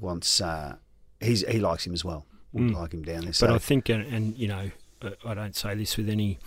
wants 0.00 0.40
uh, 0.40 0.76
he's 1.20 1.46
he 1.48 1.58
likes 1.60 1.86
him 1.86 1.92
as 1.92 2.04
well. 2.04 2.24
Would 2.52 2.64
Mm. 2.64 2.74
like 2.74 2.92
him 2.94 3.02
down 3.02 3.20
there. 3.20 3.28
But 3.28 3.34
So 3.36 3.54
I 3.54 3.58
think, 3.58 3.88
and, 3.88 4.04
and 4.12 4.36
you 4.38 4.48
know, 4.48 4.70
I 5.24 5.34
don't 5.34 5.54
say 5.56 5.74
this 5.74 5.96
with 5.96 6.08
any, 6.08 6.38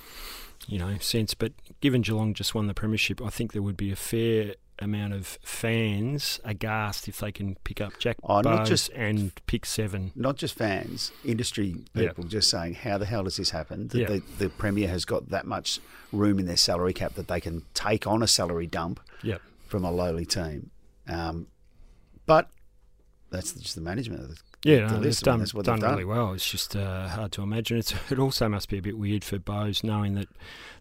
you 0.68 0.78
know, 0.80 0.98
sense, 1.00 1.34
but 1.34 1.54
given 1.82 2.02
Geelong 2.02 2.34
just 2.34 2.54
won 2.54 2.68
the 2.68 2.74
premiership, 2.74 3.22
I 3.22 3.30
think 3.30 3.54
there 3.54 3.62
would 3.62 3.78
be 3.78 3.92
a 3.92 3.96
fair 3.96 4.56
amount 4.80 5.14
of 5.14 5.38
fans 5.44 6.40
aghast 6.44 7.08
if 7.08 7.20
they 7.20 7.32
can 7.32 7.56
pick 7.64 7.80
up 7.80 7.98
Jack 8.00 8.18
Oh, 8.24 8.42
not 8.42 8.66
just- 8.68 8.90
and 8.94 9.32
pick 9.46 9.66
seven. 9.66 10.12
not 10.16 10.36
just 10.36 10.56
fans, 10.56 11.12
industry 11.24 11.76
Yeah. 11.94 12.08
people 12.10 12.26
just 12.26 12.50
saying, 12.50 12.74
how 12.74 12.98
the 12.98 13.06
hell 13.06 13.24
does 13.24 13.38
this 13.38 13.52
happen? 13.52 13.88
That 13.90 13.98
Yeah. 13.98 14.08
the, 14.08 14.24
the 14.40 14.50
Premier 14.50 14.88
has 14.90 15.06
got 15.06 15.30
that 15.30 15.46
much 15.46 15.80
room 16.12 16.38
in 16.40 16.48
their 16.48 16.58
salary 16.58 16.94
cap 16.94 17.14
that 17.16 17.28
they 17.28 17.40
can 17.40 17.64
take 17.74 18.06
on 18.08 18.22
a 18.24 18.28
salary 18.28 18.68
dump 18.68 19.00
from 19.68 19.86
a 19.86 19.92
lowly 19.92 20.26
team. 20.26 20.70
Um, 21.08 21.48
but 22.26 22.50
that's 23.34 23.52
just 23.54 23.76
the 23.76 23.82
management 23.82 24.22
of 24.22 24.30
the, 24.30 24.38
Yeah, 24.64 24.76
the 24.76 24.82
no, 24.82 24.88
they've. 24.88 24.98
I 25.00 25.04
mean, 25.04 25.14
done, 25.24 25.40
that's 25.40 25.54
what 25.54 25.66
done 25.66 25.80
done. 25.80 25.92
really 25.92 26.06
well. 26.06 26.34
It's 26.34 26.50
just 26.50 26.76
uh, 26.76 27.10
hard 27.10 27.32
to 27.34 27.42
imagine. 27.42 27.78
It's, 27.78 27.94
it 28.12 28.20
also 28.20 28.48
must 28.48 28.70
be 28.70 28.78
a 28.78 28.82
bit 28.82 28.98
weird 28.98 29.24
for 29.26 29.40
Bowes 29.40 29.84
knowing 29.84 30.14
that 30.16 30.30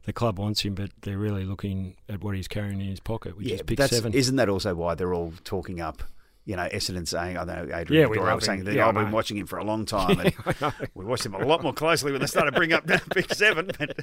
the 0.04 0.12
club 0.12 0.38
wants 0.38 0.60
him, 0.62 0.74
but 0.74 0.90
they're 1.02 1.18
really 1.18 1.44
looking 1.44 1.96
at 2.08 2.22
what 2.22 2.36
he's 2.36 2.46
carrying 2.48 2.80
in 2.80 2.86
his 2.86 3.00
pocket, 3.00 3.36
which 3.36 3.48
yeah, 3.48 3.56
is 3.56 3.62
pick 3.62 3.80
seven. 3.82 4.12
Isn't 4.14 4.36
that 4.36 4.48
also 4.48 4.74
why 4.74 4.94
they're 4.94 5.14
all 5.14 5.32
talking 5.44 5.80
up? 5.80 6.02
You 6.44 6.56
know, 6.56 6.68
Essendon 6.74 7.06
saying, 7.06 7.36
I 7.38 7.44
know 7.44 7.68
Adrian 7.72 8.02
Yeah, 8.02 8.06
we 8.08 8.16
Dora 8.16 8.30
love 8.30 8.36
was 8.38 8.46
saying 8.46 8.64
that 8.64 8.74
Yeah, 8.74 8.86
I 8.86 8.88
I've 8.88 8.94
been 8.96 9.12
watching 9.12 9.36
him 9.36 9.46
for 9.46 9.60
a 9.60 9.64
long 9.64 9.86
time, 9.86 10.18
and 10.20 10.34
I 10.60 10.72
we 10.92 11.04
watched 11.04 11.24
him 11.24 11.34
a 11.34 11.38
lot 11.46 11.62
more 11.62 11.72
closely 11.72 12.10
when 12.10 12.20
they 12.20 12.26
started 12.26 12.50
to 12.50 12.56
bring 12.56 12.72
up 12.72 12.84
Big 13.14 13.32
Seven. 13.32 13.70
But 13.78 13.96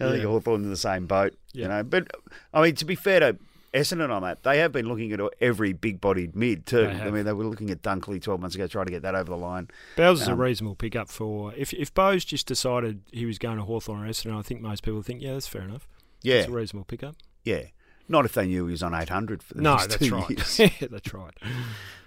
I 0.00 0.10
think 0.10 0.22
Yeah. 0.22 0.28
Hawthorn 0.28 0.64
in 0.64 0.70
the 0.70 0.76
same 0.78 1.06
boat, 1.06 1.34
you 1.52 1.68
know. 1.68 1.82
But 1.82 2.08
I 2.54 2.62
mean, 2.62 2.74
to 2.76 2.84
be 2.86 2.94
fair 2.94 3.20
to 3.20 3.36
Essendon 3.74 4.10
on 4.10 4.22
that, 4.22 4.42
they 4.44 4.58
have 4.58 4.72
been 4.72 4.88
looking 4.88 5.12
at 5.12 5.20
every 5.40 5.72
big-bodied 5.74 6.34
mid 6.34 6.64
too. 6.66 6.86
I 6.86 7.10
mean, 7.10 7.24
they 7.24 7.32
were 7.34 7.44
looking 7.44 7.70
at 7.70 7.82
Dunkley 7.82 8.20
twelve 8.22 8.40
months 8.40 8.54
ago, 8.56 8.66
trying 8.66 8.86
to 8.86 8.90
get 8.92 9.02
that 9.02 9.14
over 9.14 9.30
the 9.30 9.36
line. 9.36 9.68
Bowes 9.96 10.22
is 10.22 10.28
a 10.28 10.32
Um, 10.32 10.40
reasonable 10.40 10.74
pickup 10.74 11.08
for 11.10 11.52
if 11.54 11.72
if 11.74 11.92
Bowes 11.92 12.24
just 12.24 12.46
decided 12.46 13.02
he 13.12 13.26
was 13.26 13.38
going 13.38 13.58
to 13.58 13.64
Hawthorn 13.64 14.04
or 14.04 14.08
Essendon, 14.08 14.38
I 14.38 14.42
think 14.42 14.60
most 14.62 14.82
people 14.82 15.02
think, 15.02 15.20
yeah, 15.22 15.32
that's 15.34 15.46
fair 15.46 15.62
enough. 15.62 15.86
Yeah, 16.22 16.36
It's 16.36 16.48
a 16.48 16.52
reasonable 16.52 16.84
pickup. 16.86 17.16
yeah. 17.44 17.64
Not 18.10 18.24
if 18.24 18.32
they 18.32 18.46
knew 18.46 18.64
he 18.66 18.70
was 18.70 18.82
on 18.82 18.94
eight 18.94 19.10
hundred 19.10 19.42
for 19.42 19.52
the 19.52 19.60
No, 19.60 19.74
next 19.74 19.88
that's 19.88 20.06
two 20.08 20.14
right. 20.16 20.30
years. 20.30 20.58
yeah, 20.58 20.88
that's 20.90 21.12
right. 21.12 21.34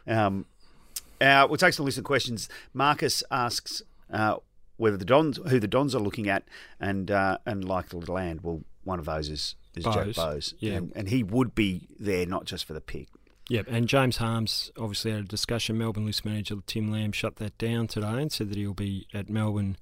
Um, 0.08 0.46
uh, 1.22 1.46
we'll 1.48 1.58
take 1.58 1.74
some 1.76 1.86
list 1.86 2.00
of 2.00 2.04
questions. 2.04 2.50
Marcus 2.74 3.24
asks 3.30 3.84
uh, 4.12 4.38
whether 4.78 4.98
the 4.98 5.06
Dons, 5.06 5.40
who 5.50 5.60
the 5.60 5.68
Dons 5.68 5.94
are 5.94 6.00
looking 6.00 6.28
at, 6.28 6.44
and 6.80 7.12
uh, 7.12 7.38
and 7.46 7.64
likely 7.64 8.00
to 8.02 8.12
land. 8.12 8.42
Well, 8.42 8.62
one 8.84 8.98
of 8.98 9.06
those 9.06 9.30
is 9.30 9.56
is 9.76 9.84
Jack 9.86 10.16
Bowes, 10.16 10.54
yeah. 10.60 10.74
and, 10.74 10.92
and 10.96 11.10
he 11.10 11.24
would 11.24 11.56
be 11.56 11.88
there 12.00 12.26
not 12.26 12.46
just 12.46 12.66
for 12.66 12.74
the 12.74 12.82
pick. 12.82 13.08
Yep, 13.50 13.68
and 13.70 13.88
James 13.88 14.18
Harmes 14.18 14.72
obviously 14.78 15.12
had 15.12 15.22
a 15.22 15.28
discussion. 15.28 15.78
Melbourne 15.78 16.06
list 16.06 16.24
manager 16.24 16.56
Tim 16.66 16.90
Lamb 16.92 17.12
shut 17.12 17.36
that 17.38 17.58
down 17.58 17.88
today 17.88 18.08
and 18.22 18.32
said 18.32 18.50
that 18.50 18.58
he'll 18.58 18.74
be 18.74 19.08
at 19.14 19.30
Melbourne 19.30 19.78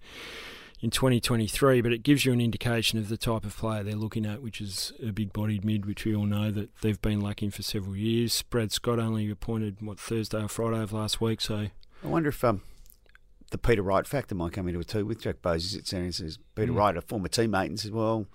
in 0.82 0.90
2023. 0.90 1.82
But 1.82 1.92
it 1.92 2.02
gives 2.02 2.26
you 2.26 2.34
an 2.34 2.42
indication 2.42 2.98
of 2.98 3.10
the 3.10 3.18
type 3.18 3.46
of 3.46 3.56
player 3.56 3.84
they're 3.84 3.96
looking 3.96 4.26
at, 4.26 4.42
which 4.42 4.60
is 4.60 4.92
a 5.06 5.12
big-bodied 5.12 5.64
mid, 5.64 5.86
which 5.86 6.06
we 6.06 6.16
all 6.16 6.26
know 6.26 6.50
that 6.50 6.76
they've 6.82 7.02
been 7.02 7.22
lacking 7.22 7.52
for 7.52 7.62
several 7.62 7.96
years. 7.96 8.42
Brad 8.44 8.72
Scott 8.72 8.98
only 8.98 9.30
appointed 9.30 9.78
what 9.82 10.00
Thursday 10.00 10.42
or 10.42 10.48
Friday 10.48 10.82
of 10.82 10.92
last 10.92 11.22
week, 11.22 11.40
so 11.42 11.68
I 12.04 12.08
wonder 12.08 12.30
if 12.30 12.44
um, 12.44 12.62
the 13.52 13.58
Peter 13.60 13.84
Wright 13.84 14.08
factor 14.08 14.34
might 14.34 14.54
come 14.54 14.68
into 14.68 14.80
it 14.80 14.88
too 14.88 15.06
with 15.06 15.22
Jack 15.22 15.42
Bowes. 15.44 15.76
It 15.76 15.86
says 15.86 16.40
Peter 16.56 16.72
Mm. 16.72 16.76
Wright, 16.76 16.98
a 16.98 17.02
former 17.02 17.28
teammate, 17.28 17.68
and 17.68 17.80
says, 17.80 17.92
"Well, 17.92 18.26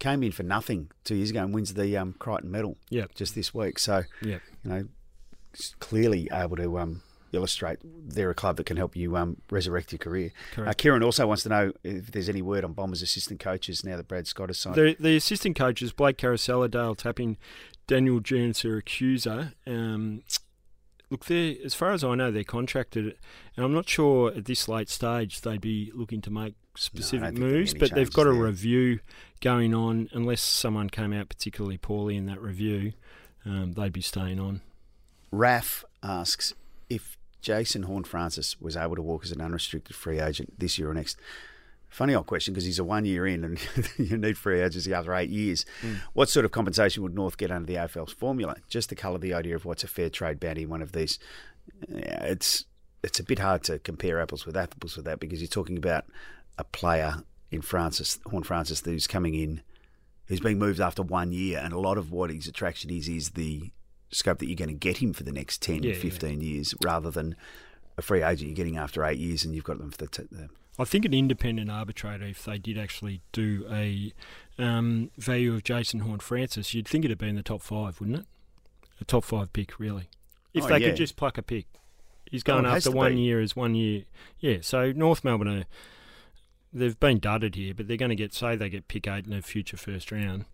came 0.00 0.24
in 0.24 0.32
for 0.32 0.42
nothing 0.42 0.90
two 1.04 1.14
years 1.14 1.30
ago 1.30 1.44
and 1.44 1.54
wins 1.54 1.74
the 1.74 1.96
um, 1.96 2.14
Crichton 2.18 2.50
Medal 2.50 2.76
Yep. 2.88 3.14
just 3.14 3.34
this 3.36 3.54
week." 3.54 3.78
So 3.78 4.02
Yep. 4.22 4.42
you 4.64 4.70
know, 4.70 4.84
clearly 5.78 6.28
able 6.32 6.56
to 6.56 6.78
um, 6.78 7.02
illustrate 7.32 7.78
they're 7.84 8.30
a 8.30 8.34
club 8.34 8.56
that 8.56 8.66
can 8.66 8.76
help 8.76 8.96
you 8.96 9.16
um, 9.16 9.36
resurrect 9.50 9.92
your 9.92 9.98
career. 10.00 10.32
Uh. 10.56 10.72
Kieran 10.76 11.02
also 11.02 11.26
wants 11.26 11.44
to 11.44 11.48
know 11.48 11.72
if 11.84 12.10
there's 12.10 12.28
any 12.28 12.42
word 12.42 12.64
on 12.64 12.72
Bombers' 12.72 13.02
assistant 13.02 13.38
coaches 13.40 13.84
now 13.84 13.96
that 13.96 14.08
Brad 14.08 14.26
Scott 14.26 14.48
has 14.48 14.58
signed. 14.58 14.74
The, 14.76 14.96
the 14.98 15.16
assistant 15.16 15.56
coaches, 15.56 15.92
Blake 15.92 16.16
Caracella, 16.18 16.68
Dale 16.70 16.94
Tapping, 16.94 17.36
Daniel 17.86 18.20
Giansiracusa. 18.20 19.52
Um, 19.66 20.22
look, 21.10 21.26
they 21.26 21.58
as 21.64 21.74
far 21.74 21.92
as 21.92 22.02
I 22.04 22.14
know, 22.14 22.30
they're 22.30 22.44
contracted, 22.44 23.16
and 23.56 23.64
I'm 23.64 23.72
not 23.74 23.88
sure 23.88 24.32
at 24.32 24.44
this 24.46 24.68
late 24.68 24.88
stage 24.88 25.40
they'd 25.40 25.60
be 25.60 25.92
looking 25.94 26.20
to 26.22 26.30
make 26.30 26.54
specific 26.76 27.28
think 27.28 27.38
moves, 27.38 27.74
but 27.74 27.94
they've 27.94 28.12
got 28.12 28.26
a 28.26 28.32
there. 28.32 28.42
review 28.42 29.00
going 29.40 29.74
on. 29.74 30.08
Unless 30.12 30.42
someone 30.42 30.90
came 30.90 31.12
out 31.12 31.28
particularly 31.28 31.78
poorly 31.78 32.16
in 32.16 32.26
that 32.26 32.40
review, 32.40 32.92
um, 33.44 33.72
they'd 33.72 33.92
be 33.92 34.00
staying 34.00 34.38
on. 34.38 34.60
Raf 35.30 35.84
asks 36.02 36.54
if 36.88 37.16
Jason 37.40 37.84
Horne-Francis 37.84 38.60
was 38.60 38.76
able 38.76 38.96
to 38.96 39.02
walk 39.02 39.24
as 39.24 39.32
an 39.32 39.40
unrestricted 39.40 39.96
free 39.96 40.20
agent 40.20 40.58
this 40.58 40.78
year 40.78 40.90
or 40.90 40.94
next. 40.94 41.18
Funny 41.88 42.14
old 42.14 42.26
question 42.26 42.54
because 42.54 42.64
he's 42.64 42.78
a 42.78 42.84
one 42.84 43.04
year 43.04 43.26
in 43.26 43.42
and 43.42 43.58
you 43.96 44.16
need 44.16 44.38
free 44.38 44.60
agency 44.60 44.94
after 44.94 45.12
eight 45.14 45.30
years. 45.30 45.64
What 46.12 46.28
sort 46.28 46.44
of 46.44 46.52
compensation 46.52 47.02
would 47.02 47.14
North 47.14 47.36
get 47.36 47.50
under 47.50 47.66
the 47.66 47.78
AFL's 47.78 48.12
formula? 48.12 48.56
Just 48.68 48.90
to 48.90 48.94
colour 48.94 49.18
the 49.18 49.34
idea 49.34 49.56
of 49.56 49.64
what's 49.64 49.82
a 49.82 49.88
fair 49.88 50.08
trade 50.08 50.38
bounty 50.38 50.62
in 50.62 50.68
one 50.68 50.82
of 50.82 50.92
these. 50.92 51.18
Yeah, 51.88 52.24
it's 52.24 52.64
it's 53.02 53.18
a 53.18 53.24
bit 53.24 53.38
hard 53.38 53.64
to 53.64 53.78
compare 53.78 54.20
apples 54.20 54.46
with 54.46 54.56
apples 54.56 54.96
with 54.96 55.06
that 55.06 55.18
because 55.18 55.40
you're 55.40 55.48
talking 55.48 55.78
about 55.78 56.04
a 56.58 56.64
player 56.64 57.24
in 57.50 57.62
Francis 57.62 58.18
Horne-Francis 58.26 58.82
who's 58.84 59.06
coming 59.06 59.34
in 59.34 59.62
who's 60.26 60.40
being 60.40 60.58
moved 60.58 60.80
after 60.80 61.02
one 61.02 61.32
year, 61.32 61.58
and 61.58 61.72
a 61.72 61.78
lot 61.80 61.98
of 61.98 62.12
what 62.12 62.30
his 62.30 62.46
attraction 62.46 62.88
is 62.90 63.08
is 63.08 63.30
the 63.30 63.70
scope 64.12 64.38
that 64.38 64.46
you're 64.46 64.54
going 64.56 64.68
to 64.68 64.74
get 64.74 64.98
him 64.98 65.12
for 65.12 65.24
the 65.24 65.32
next 65.32 65.60
10, 65.62 65.82
Yeah, 65.82 65.92
yeah. 65.92 65.98
15 66.00 66.40
years, 66.40 66.74
rather 66.84 67.10
than 67.10 67.34
a 67.98 68.02
free 68.02 68.22
agent 68.22 68.48
you're 68.50 68.56
getting 68.56 68.76
after 68.76 69.04
eight 69.04 69.18
years 69.18 69.44
and 69.44 69.54
you've 69.54 69.64
got 69.64 69.78
them 69.78 69.90
for 69.90 69.96
the. 69.98 70.06
T- 70.06 70.28
the 70.30 70.48
I 70.78 70.84
think 70.84 71.04
an 71.04 71.12
independent 71.12 71.68
arbitrator, 71.70 72.24
if 72.24 72.44
they 72.44 72.58
did 72.58 72.78
actually 72.78 73.20
do 73.32 73.66
a 73.70 74.12
um, 74.58 75.10
value 75.18 75.52
of 75.54 75.64
Jason 75.64 76.00
Horne-Francis, 76.00 76.72
you'd 76.74 76.86
think 76.88 77.04
it'd 77.04 77.18
be 77.18 77.28
in 77.28 77.34
the 77.36 77.42
top 77.42 77.60
five, 77.60 78.00
wouldn't 78.00 78.20
it? 78.20 78.26
A 79.00 79.04
top 79.04 79.24
five 79.24 79.52
pick, 79.52 79.78
really. 79.80 80.08
If 80.54 80.64
Oh, 80.64 80.68
they 80.68 80.78
yeah. 80.78 80.88
could 80.88 80.96
just 80.96 81.16
pluck 81.16 81.36
a 81.38 81.42
pick. 81.42 81.66
He's 82.30 82.42
Oh, 82.44 82.54
going 82.54 82.64
has 82.66 82.86
after 82.86 82.96
one 82.96 83.18
year 83.18 83.40
as 83.40 83.54
one 83.56 83.74
year. 83.74 84.04
Yeah, 84.38 84.58
so 84.62 84.92
North 84.92 85.24
Melbourne 85.24 85.48
are. 85.48 85.64
They've 86.72 86.98
been 86.98 87.18
dudded 87.18 87.54
here, 87.56 87.74
but 87.74 87.88
they're 87.88 87.96
going 87.96 88.10
to 88.10 88.16
get, 88.16 88.32
say, 88.32 88.54
they 88.56 88.68
get 88.68 88.86
pick 88.88 89.08
eight 89.08 89.26
in 89.26 89.32
a 89.32 89.42
future 89.42 89.76
first 89.76 90.12
round. 90.12 90.44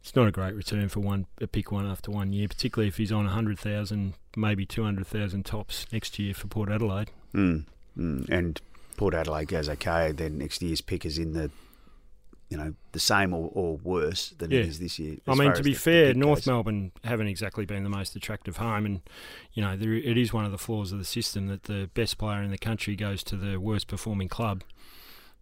It's 0.00 0.14
not 0.14 0.28
a 0.28 0.30
great 0.30 0.54
return 0.54 0.88
for 0.88 1.00
one 1.00 1.26
a 1.40 1.48
pick 1.48 1.72
one 1.72 1.84
after 1.84 2.12
one 2.12 2.32
year, 2.32 2.46
particularly 2.46 2.86
if 2.88 2.98
he's 2.98 3.10
on 3.10 3.24
100,000, 3.24 4.14
maybe 4.36 4.64
200,000 4.64 5.44
tops 5.44 5.86
next 5.92 6.18
year 6.20 6.32
for 6.34 6.46
Port 6.46 6.70
Adelaide. 6.70 7.10
Mm, 7.34 7.64
mm. 7.98 8.28
And 8.28 8.60
Port 8.96 9.14
Adelaide 9.14 9.48
goes 9.48 9.68
okay, 9.68 10.12
then 10.12 10.38
next 10.38 10.62
year's 10.62 10.80
pick 10.80 11.04
is 11.04 11.18
in 11.18 11.32
the. 11.32 11.50
You 12.50 12.56
know, 12.56 12.72
the 12.92 12.98
same 12.98 13.34
or, 13.34 13.50
or 13.52 13.76
worse 13.76 14.30
than 14.38 14.50
Yeah. 14.50 14.60
it 14.60 14.68
is 14.68 14.78
this 14.78 14.98
year. 14.98 15.18
I 15.26 15.34
mean, 15.34 15.52
to 15.52 15.62
be 15.62 15.72
the- 15.72 15.74
the 15.74 15.80
fair, 15.80 16.06
pick 16.06 16.16
North 16.16 16.38
goes. 16.38 16.46
Melbourne 16.46 16.92
haven't 17.04 17.26
exactly 17.26 17.66
been 17.66 17.82
the 17.82 17.90
most 17.90 18.16
attractive 18.16 18.56
home, 18.56 18.86
and 18.86 19.00
you 19.52 19.60
know 19.60 19.76
there, 19.76 19.92
it 19.92 20.16
is 20.16 20.32
one 20.32 20.46
of 20.46 20.50
the 20.50 20.56
flaws 20.56 20.90
of 20.90 20.98
the 20.98 21.04
system 21.04 21.48
that 21.48 21.64
the 21.64 21.90
best 21.92 22.16
player 22.16 22.40
in 22.42 22.50
the 22.50 22.56
country 22.56 22.96
goes 22.96 23.22
to 23.24 23.36
the 23.36 23.58
worst 23.60 23.86
performing 23.86 24.28
club. 24.28 24.64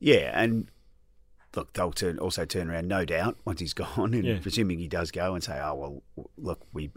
Yeah, 0.01 0.31
and 0.39 0.69
look, 1.55 1.73
they'll 1.73 1.93
turn 1.93 2.19
also 2.19 2.45
turn 2.45 2.69
around, 2.71 2.87
no 2.89 3.05
doubt, 3.05 3.37
once 3.45 3.61
he's 3.61 3.73
gone, 3.85 4.15
and 4.15 4.25
Yeah. 4.25 4.39
presuming 4.41 4.79
he 4.79 4.89
does 4.89 5.11
go 5.11 5.35
and 5.35 5.43
say, 5.43 5.59
"Oh 5.61 6.03
well, 6.17 6.27
look, 6.37 6.61
we 6.73 6.91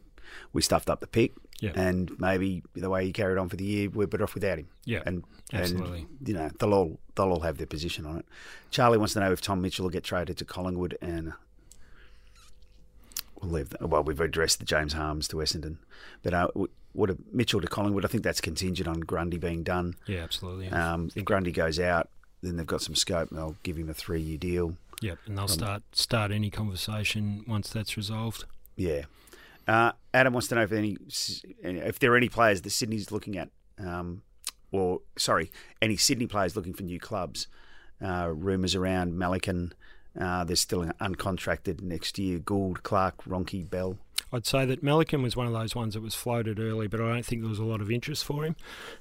we 0.54 0.62
stuffed 0.62 0.90
up 0.90 1.00
the 1.00 1.08
pick, 1.08 1.32
Yeah. 1.60 1.72
and 1.76 2.12
maybe 2.20 2.62
the 2.76 2.90
way 2.90 3.06
he 3.06 3.12
carried 3.14 3.38
on 3.40 3.50
for 3.50 3.56
the 3.56 3.64
year, 3.66 3.90
we're 3.90 4.06
better 4.08 4.24
off 4.26 4.34
without 4.36 4.60
him." 4.60 4.68
Yeah, 4.86 5.02
and 5.06 5.24
absolutely. 5.54 6.08
and 6.20 6.28
you 6.28 6.34
know 6.34 6.50
they'll 6.60 6.74
all 6.74 7.00
they'll 7.16 7.32
all 7.32 7.40
have 7.42 7.58
their 7.58 7.68
position 7.68 8.06
on 8.06 8.18
it. 8.18 8.26
Charlie 8.70 8.98
wants 8.98 9.14
to 9.14 9.22
know 9.22 9.32
if 9.32 9.42
Tom 9.42 9.62
Mitchell 9.62 9.84
will 9.84 9.90
get 9.92 10.04
traded 10.04 10.38
to 10.38 10.46
Collingwood, 10.46 10.98
and 11.02 11.34
we'll 13.42 13.52
leave. 13.52 13.70
That, 13.70 13.88
well, 13.90 14.04
we've 14.04 14.20
addressed 14.20 14.60
the 14.60 14.66
James 14.66 14.94
Harmes 14.94 15.28
to 15.30 15.38
Essendon, 15.38 15.78
but 16.24 16.34
uh, 16.34 16.50
what 16.94 17.10
a 17.10 17.18
Mitchell 17.32 17.62
to 17.62 17.68
Collingwood? 17.68 18.06
I 18.06 18.08
think 18.08 18.24
that's 18.24 18.42
contingent 18.42 18.88
on 18.88 19.00
Grundy 19.02 19.38
being 19.38 19.64
done. 19.64 19.96
Yeah, 20.08 20.20
absolutely. 20.24 20.70
Um, 20.70 21.10
if 21.16 21.24
Grundy 21.26 21.52
goes 21.52 21.80
out, 21.80 22.10
then 22.42 22.58
they've 22.58 22.66
got 22.68 22.82
some 22.82 22.96
scope. 22.96 23.30
and 23.30 23.38
They'll 23.38 23.56
give 23.64 23.78
him 23.78 23.90
a 23.90 23.94
three-year 23.94 24.38
deal. 24.38 24.76
Yep, 25.02 25.20
and 25.28 25.38
they'll 25.38 25.48
start 25.48 25.84
start 25.94 26.32
any 26.32 26.50
conversation 26.50 27.44
once 27.48 27.70
that's 27.70 27.96
resolved. 27.96 28.44
Yeah. 28.76 29.04
Uh, 29.68 29.92
Adam 30.14 30.34
wants 30.34 30.48
to 30.50 30.56
know 30.56 30.64
if 30.64 30.72
any 30.72 30.98
if 31.64 32.00
there 32.00 32.12
are 32.14 32.18
any 32.18 32.30
players 32.30 32.62
that 32.64 32.72
Sydney's 32.72 33.12
looking 33.12 33.38
at, 33.38 33.50
um, 33.78 34.24
or 34.72 35.02
sorry, 35.18 35.52
any 35.82 35.96
Sydney 35.96 36.28
players 36.28 36.56
looking 36.56 36.74
for 36.74 36.84
new 36.84 37.00
clubs. 37.00 37.48
Uh, 38.02 38.32
rumours 38.34 38.76
around 38.76 39.14
Melican. 39.14 39.72
Uh, 40.20 40.44
they're 40.44 40.56
still 40.56 40.86
uncontracted 41.02 41.82
next 41.82 42.18
year. 42.18 42.40
Gould, 42.40 42.82
Clark, 42.84 43.24
Ronke, 43.26 43.70
Bell. 43.70 43.98
I'd 44.32 44.46
say 44.46 44.66
that 44.66 44.84
Melican 44.84 45.22
was 45.22 45.36
one 45.36 45.48
of 45.48 45.54
those 45.54 45.76
ones 45.76 45.96
that 45.96 46.02
was 46.02 46.16
floated 46.16 46.60
early, 46.60 46.88
but 46.88 47.02
I 47.02 47.08
don't 47.10 47.26
think 47.26 47.42
there 47.42 47.50
was 47.50 47.60
a 47.60 47.64
lot 47.66 47.82
of 47.82 47.92
interest 47.92 48.24
for 48.26 48.46
him. 48.46 48.56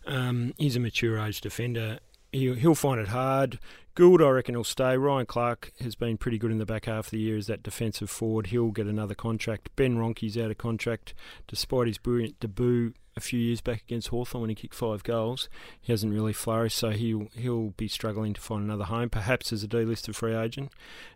Um, 0.07 0.55
he's 0.59 0.75
a 0.77 0.81
mature 0.81 1.19
age 1.19 1.41
defender. 1.41 1.99
He'll, 2.33 2.55
he'll 2.55 2.75
find 2.75 3.01
it 3.01 3.09
hard. 3.09 3.59
Gould, 3.95 4.23
I 4.23 4.29
reckon, 4.31 4.57
will 4.57 4.63
stay. 4.65 4.97
Ryan 4.97 5.27
Clark 5.27 5.73
has 5.81 5.95
been 5.97 6.19
pretty 6.19 6.39
good 6.39 6.53
in 6.53 6.59
the 6.59 6.67
back 6.67 6.85
half 6.85 7.07
of 7.07 7.11
the 7.11 7.19
year 7.19 7.37
as 7.37 7.49
that 7.49 7.63
defensive 7.65 8.09
forward. 8.09 8.49
He'll 8.49 8.71
get 8.71 8.87
another 8.87 9.15
contract. 9.15 9.71
Ben 9.75 9.97
Ronke's 9.97 10.39
out 10.39 10.51
of 10.53 10.59
contract 10.59 11.15
despite 11.49 11.89
his 11.89 11.99
brilliant 11.99 12.39
debut 12.39 12.93
a 13.17 13.21
few 13.21 13.41
years 13.41 13.61
back 13.61 13.83
against 13.83 14.09
Hawthorn 14.09 14.43
when 14.43 14.51
he 14.51 14.55
kicked 14.55 14.75
five 14.75 15.03
goals. 15.03 15.49
He 15.81 15.93
hasn't 15.93 16.13
really 16.13 16.33
flourished, 16.33 16.79
so 16.79 16.91
he'll 16.91 17.27
he'll 17.35 17.71
be 17.71 17.89
struggling 17.89 18.35
to 18.35 18.41
find 18.41 18.63
another 18.63 18.85
home, 18.85 19.11
perhaps 19.11 19.53
as 19.53 19.65
a 19.65 19.69
delisted 19.69 20.15
free 20.15 20.35
agent. 20.37 20.71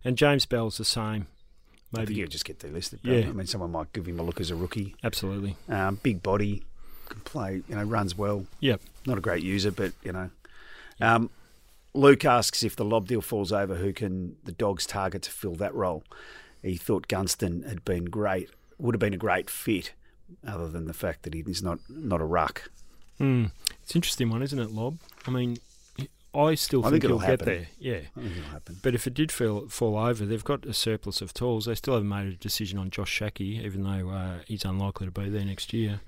And 0.04 0.18
James 0.18 0.44
Bell's 0.44 0.78
the 0.78 0.84
same. 0.84 1.28
I 1.94 1.98
think 1.98 2.08
Maybe 2.08 2.14
he'll 2.14 2.28
just 2.28 2.44
get 2.44 2.58
delisted. 2.58 2.98
Yeah. 3.02 3.28
I 3.28 3.32
mean, 3.32 3.46
someone 3.46 3.70
might 3.70 3.92
give 3.92 4.06
him 4.06 4.18
a 4.18 4.22
look 4.22 4.40
as 4.40 4.50
a 4.50 4.56
rookie. 4.56 4.96
absolutely. 5.04 5.56
Um, 5.68 6.00
big 6.02 6.22
body, 6.22 6.64
can 7.08 7.20
play. 7.20 7.62
You 7.68 7.76
know, 7.76 7.84
runs 7.84 8.16
well. 8.18 8.46
Yep. 8.60 8.80
Not 9.06 9.18
a 9.18 9.20
great 9.20 9.44
user, 9.44 9.70
but 9.70 9.92
you 10.02 10.10
know. 10.10 10.30
Um, 11.02 11.30
Luke 11.94 12.24
asks 12.24 12.62
if 12.62 12.76
the 12.76 12.84
Lobb 12.84 13.08
deal 13.08 13.20
falls 13.20 13.52
over, 13.52 13.74
who 13.74 13.92
can 13.92 14.36
the 14.44 14.52
Dogs 14.52 14.86
target 14.86 15.22
to 15.22 15.30
fill 15.30 15.54
that 15.56 15.74
role? 15.74 16.04
He 16.62 16.76
thought 16.76 17.08
Gunston 17.08 17.64
had 17.68 17.84
been 17.84 18.06
great, 18.06 18.48
would 18.78 18.94
have 18.94 19.00
been 19.00 19.12
a 19.12 19.18
great 19.18 19.50
fit, 19.50 19.92
other 20.46 20.68
than 20.68 20.86
the 20.86 20.94
fact 20.94 21.24
that 21.24 21.34
he's 21.34 21.62
not 21.62 21.80
not 21.88 22.20
a 22.20 22.24
ruck. 22.24 22.70
Hmm. 23.18 23.46
It's 23.82 23.92
an 23.92 23.98
interesting 23.98 24.30
one, 24.30 24.42
isn't 24.42 24.58
it, 24.58 24.70
Lobb? 24.70 24.98
I 25.26 25.30
mean, 25.30 25.58
I 26.34 26.54
still 26.54 26.80
I 26.80 26.90
think, 26.90 27.02
think 27.02 27.04
it'll 27.04 27.18
he'll 27.18 27.36
get 27.36 27.44
there. 27.44 27.66
Yeah. 27.78 28.00
I 28.16 28.20
think 28.20 28.36
it'll 28.38 28.50
happen. 28.50 28.76
But 28.82 28.94
if 28.94 29.06
it 29.06 29.12
did 29.12 29.30
fall, 29.30 29.68
fall 29.68 29.98
over, 29.98 30.24
they've 30.24 30.42
got 30.42 30.64
a 30.64 30.72
surplus 30.72 31.20
of 31.20 31.34
tools. 31.34 31.66
They 31.66 31.74
still 31.74 31.94
haven't 31.94 32.08
made 32.08 32.28
a 32.28 32.36
decision 32.36 32.78
on 32.78 32.90
Josh 32.90 33.10
Schache, 33.10 33.40
even 33.40 33.82
though 33.82 34.08
uh, 34.08 34.38
he's 34.46 34.64
unlikely 34.64 35.08
to 35.08 35.12
be 35.12 35.28
there 35.28 35.44
next 35.44 35.72
year. 35.74 36.00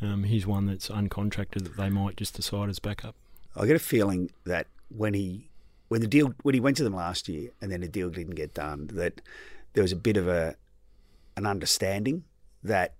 Um, 0.00 0.24
he's 0.24 0.46
one 0.46 0.66
that's 0.66 0.88
uncontracted 0.88 1.64
that 1.64 1.76
they 1.76 1.90
might 1.90 2.16
just 2.16 2.34
decide 2.34 2.68
as 2.70 2.78
backup. 2.78 3.16
I 3.56 3.66
get 3.66 3.76
a 3.76 3.80
feeling 3.80 4.30
that 4.44 4.66
when 4.88 5.14
he 5.14 5.48
when 5.88 6.00
the 6.00 6.06
deal 6.06 6.34
when 6.42 6.54
he 6.54 6.60
went 6.60 6.76
to 6.78 6.84
them 6.84 6.94
last 6.94 7.28
year 7.28 7.50
and 7.60 7.70
then 7.70 7.80
the 7.80 7.88
deal 7.88 8.10
didn't 8.10 8.34
get 8.34 8.54
done, 8.54 8.88
that 8.92 9.20
there 9.72 9.82
was 9.82 9.92
a 9.92 9.96
bit 9.96 10.16
of 10.16 10.28
a 10.28 10.54
an 11.36 11.46
understanding 11.46 12.24
that 12.62 12.94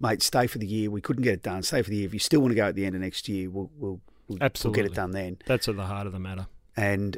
mate, 0.00 0.22
stay 0.22 0.46
for 0.46 0.58
the 0.58 0.66
year. 0.66 0.90
We 0.90 1.00
couldn't 1.00 1.22
get 1.22 1.34
it 1.34 1.42
done. 1.42 1.62
Stay 1.62 1.82
for 1.82 1.90
the 1.90 1.96
year. 1.96 2.06
If 2.06 2.14
you 2.14 2.18
still 2.20 2.40
want 2.40 2.52
to 2.52 2.54
go 2.56 2.66
at 2.66 2.74
the 2.74 2.86
end 2.86 2.94
of 2.94 3.00
next 3.02 3.28
year, 3.28 3.50
we'll 3.50 3.70
we'll, 3.78 3.90
we'll, 3.90 4.00
we'll 4.28 4.38
Absolutely. 4.42 4.82
get 4.82 4.90
it 4.90 4.94
done 4.94 5.10
then. 5.12 5.38
That's 5.46 5.68
at 5.68 5.76
the 5.76 5.84
heart 5.86 6.06
of 6.06 6.12
the 6.12 6.18
matter. 6.18 6.46
And 6.76 7.16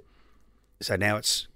so 0.81 0.97
now 0.97 1.17
it's 1.17 1.47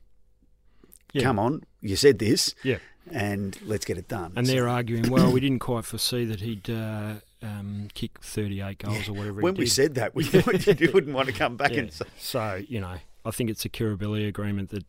Yeah. 1.13 1.23
come 1.23 1.39
on, 1.39 1.63
you 1.81 1.97
said 1.97 2.19
this, 2.19 2.55
Yeah. 2.65 2.79
and 3.11 3.59
let's 3.67 3.85
get 3.85 3.99
it 3.99 4.09
done. 4.09 4.33
And 4.37 4.47
So 4.47 4.53
they're 4.53 4.69
arguing, 4.69 5.11
well, 5.11 5.31
we 5.33 5.41
didn't 5.41 5.59
quite 5.61 5.85
foresee 5.85 6.25
that 6.27 6.41
he'd 6.41 6.69
uh, 6.71 7.15
um, 7.43 7.89
kick 7.95 8.21
38 8.23 8.79
goals 8.79 9.09
or 9.09 9.13
whatever 9.15 9.41
when 9.41 9.55
he 9.57 9.61
we 9.61 9.67
said 9.67 9.95
that, 9.97 10.15
we 10.15 10.25
thought 10.25 10.67
you 10.81 10.91
wouldn't 10.93 11.15
want 11.15 11.27
to 11.29 11.35
come 11.35 11.57
back 11.57 11.73
Yeah. 11.73 11.81
and 11.81 11.93
say, 11.93 12.05
So, 12.19 12.63
you 12.69 12.81
know, 12.81 12.97
I 13.25 13.31
think 13.31 13.51
it's 13.51 13.65
a 13.65 13.69
curability 13.69 14.27
agreement 14.29 14.71
that 14.71 14.85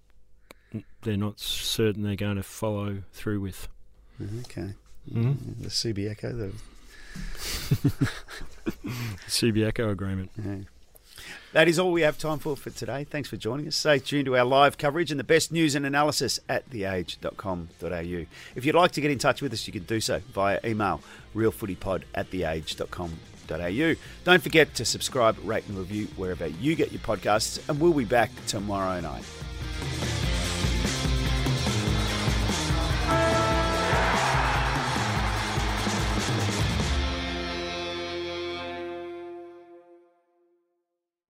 they're 1.01 1.17
not 1.17 1.39
certain 1.39 2.03
they're 2.03 2.15
going 2.15 2.37
to 2.37 2.43
follow 2.43 3.03
through 3.13 3.41
with. 3.41 3.67
okay. 4.41 4.73
Mhm. 5.11 5.61
The 5.61 5.69
CB 5.69 6.09
Echo, 6.09 6.31
the 6.33 6.51
Echo 9.67 9.89
agreement. 9.89 10.31
Yeah. 10.37 10.55
That 11.53 11.67
is 11.67 11.79
all 11.79 11.91
we 11.91 12.01
have 12.01 12.17
time 12.17 12.39
for 12.39 12.55
for 12.55 12.69
today. 12.69 13.03
Thanks 13.03 13.29
for 13.29 13.37
joining 13.37 13.67
us. 13.67 13.75
Stay 13.75 13.99
tuned 13.99 14.25
to 14.25 14.37
our 14.37 14.45
live 14.45 14.77
coverage 14.77 15.11
and 15.11 15.19
the 15.19 15.23
best 15.23 15.51
news 15.51 15.75
and 15.75 15.85
analysis 15.85 16.39
at 16.49 16.69
theage.com.au. 16.69 18.25
If 18.55 18.65
you'd 18.65 18.75
like 18.75 18.91
to 18.93 19.01
get 19.01 19.11
in 19.11 19.19
touch 19.19 19.41
with 19.41 19.53
us, 19.53 19.67
you 19.67 19.73
can 19.73 19.83
do 19.83 19.99
so 19.99 20.19
via 20.33 20.59
email 20.65 21.01
realfootypod 21.35 22.03
at 22.15 22.31
theage.com.au. 22.31 23.95
Don't 24.23 24.41
forget 24.41 24.73
to 24.75 24.85
subscribe, 24.85 25.37
rate, 25.43 25.67
and 25.67 25.77
review 25.77 26.07
wherever 26.15 26.47
you 26.47 26.75
get 26.75 26.91
your 26.91 27.01
podcasts, 27.01 27.67
and 27.69 27.79
we'll 27.79 27.93
be 27.93 28.05
back 28.05 28.31
tomorrow 28.47 28.99
night. 28.99 29.25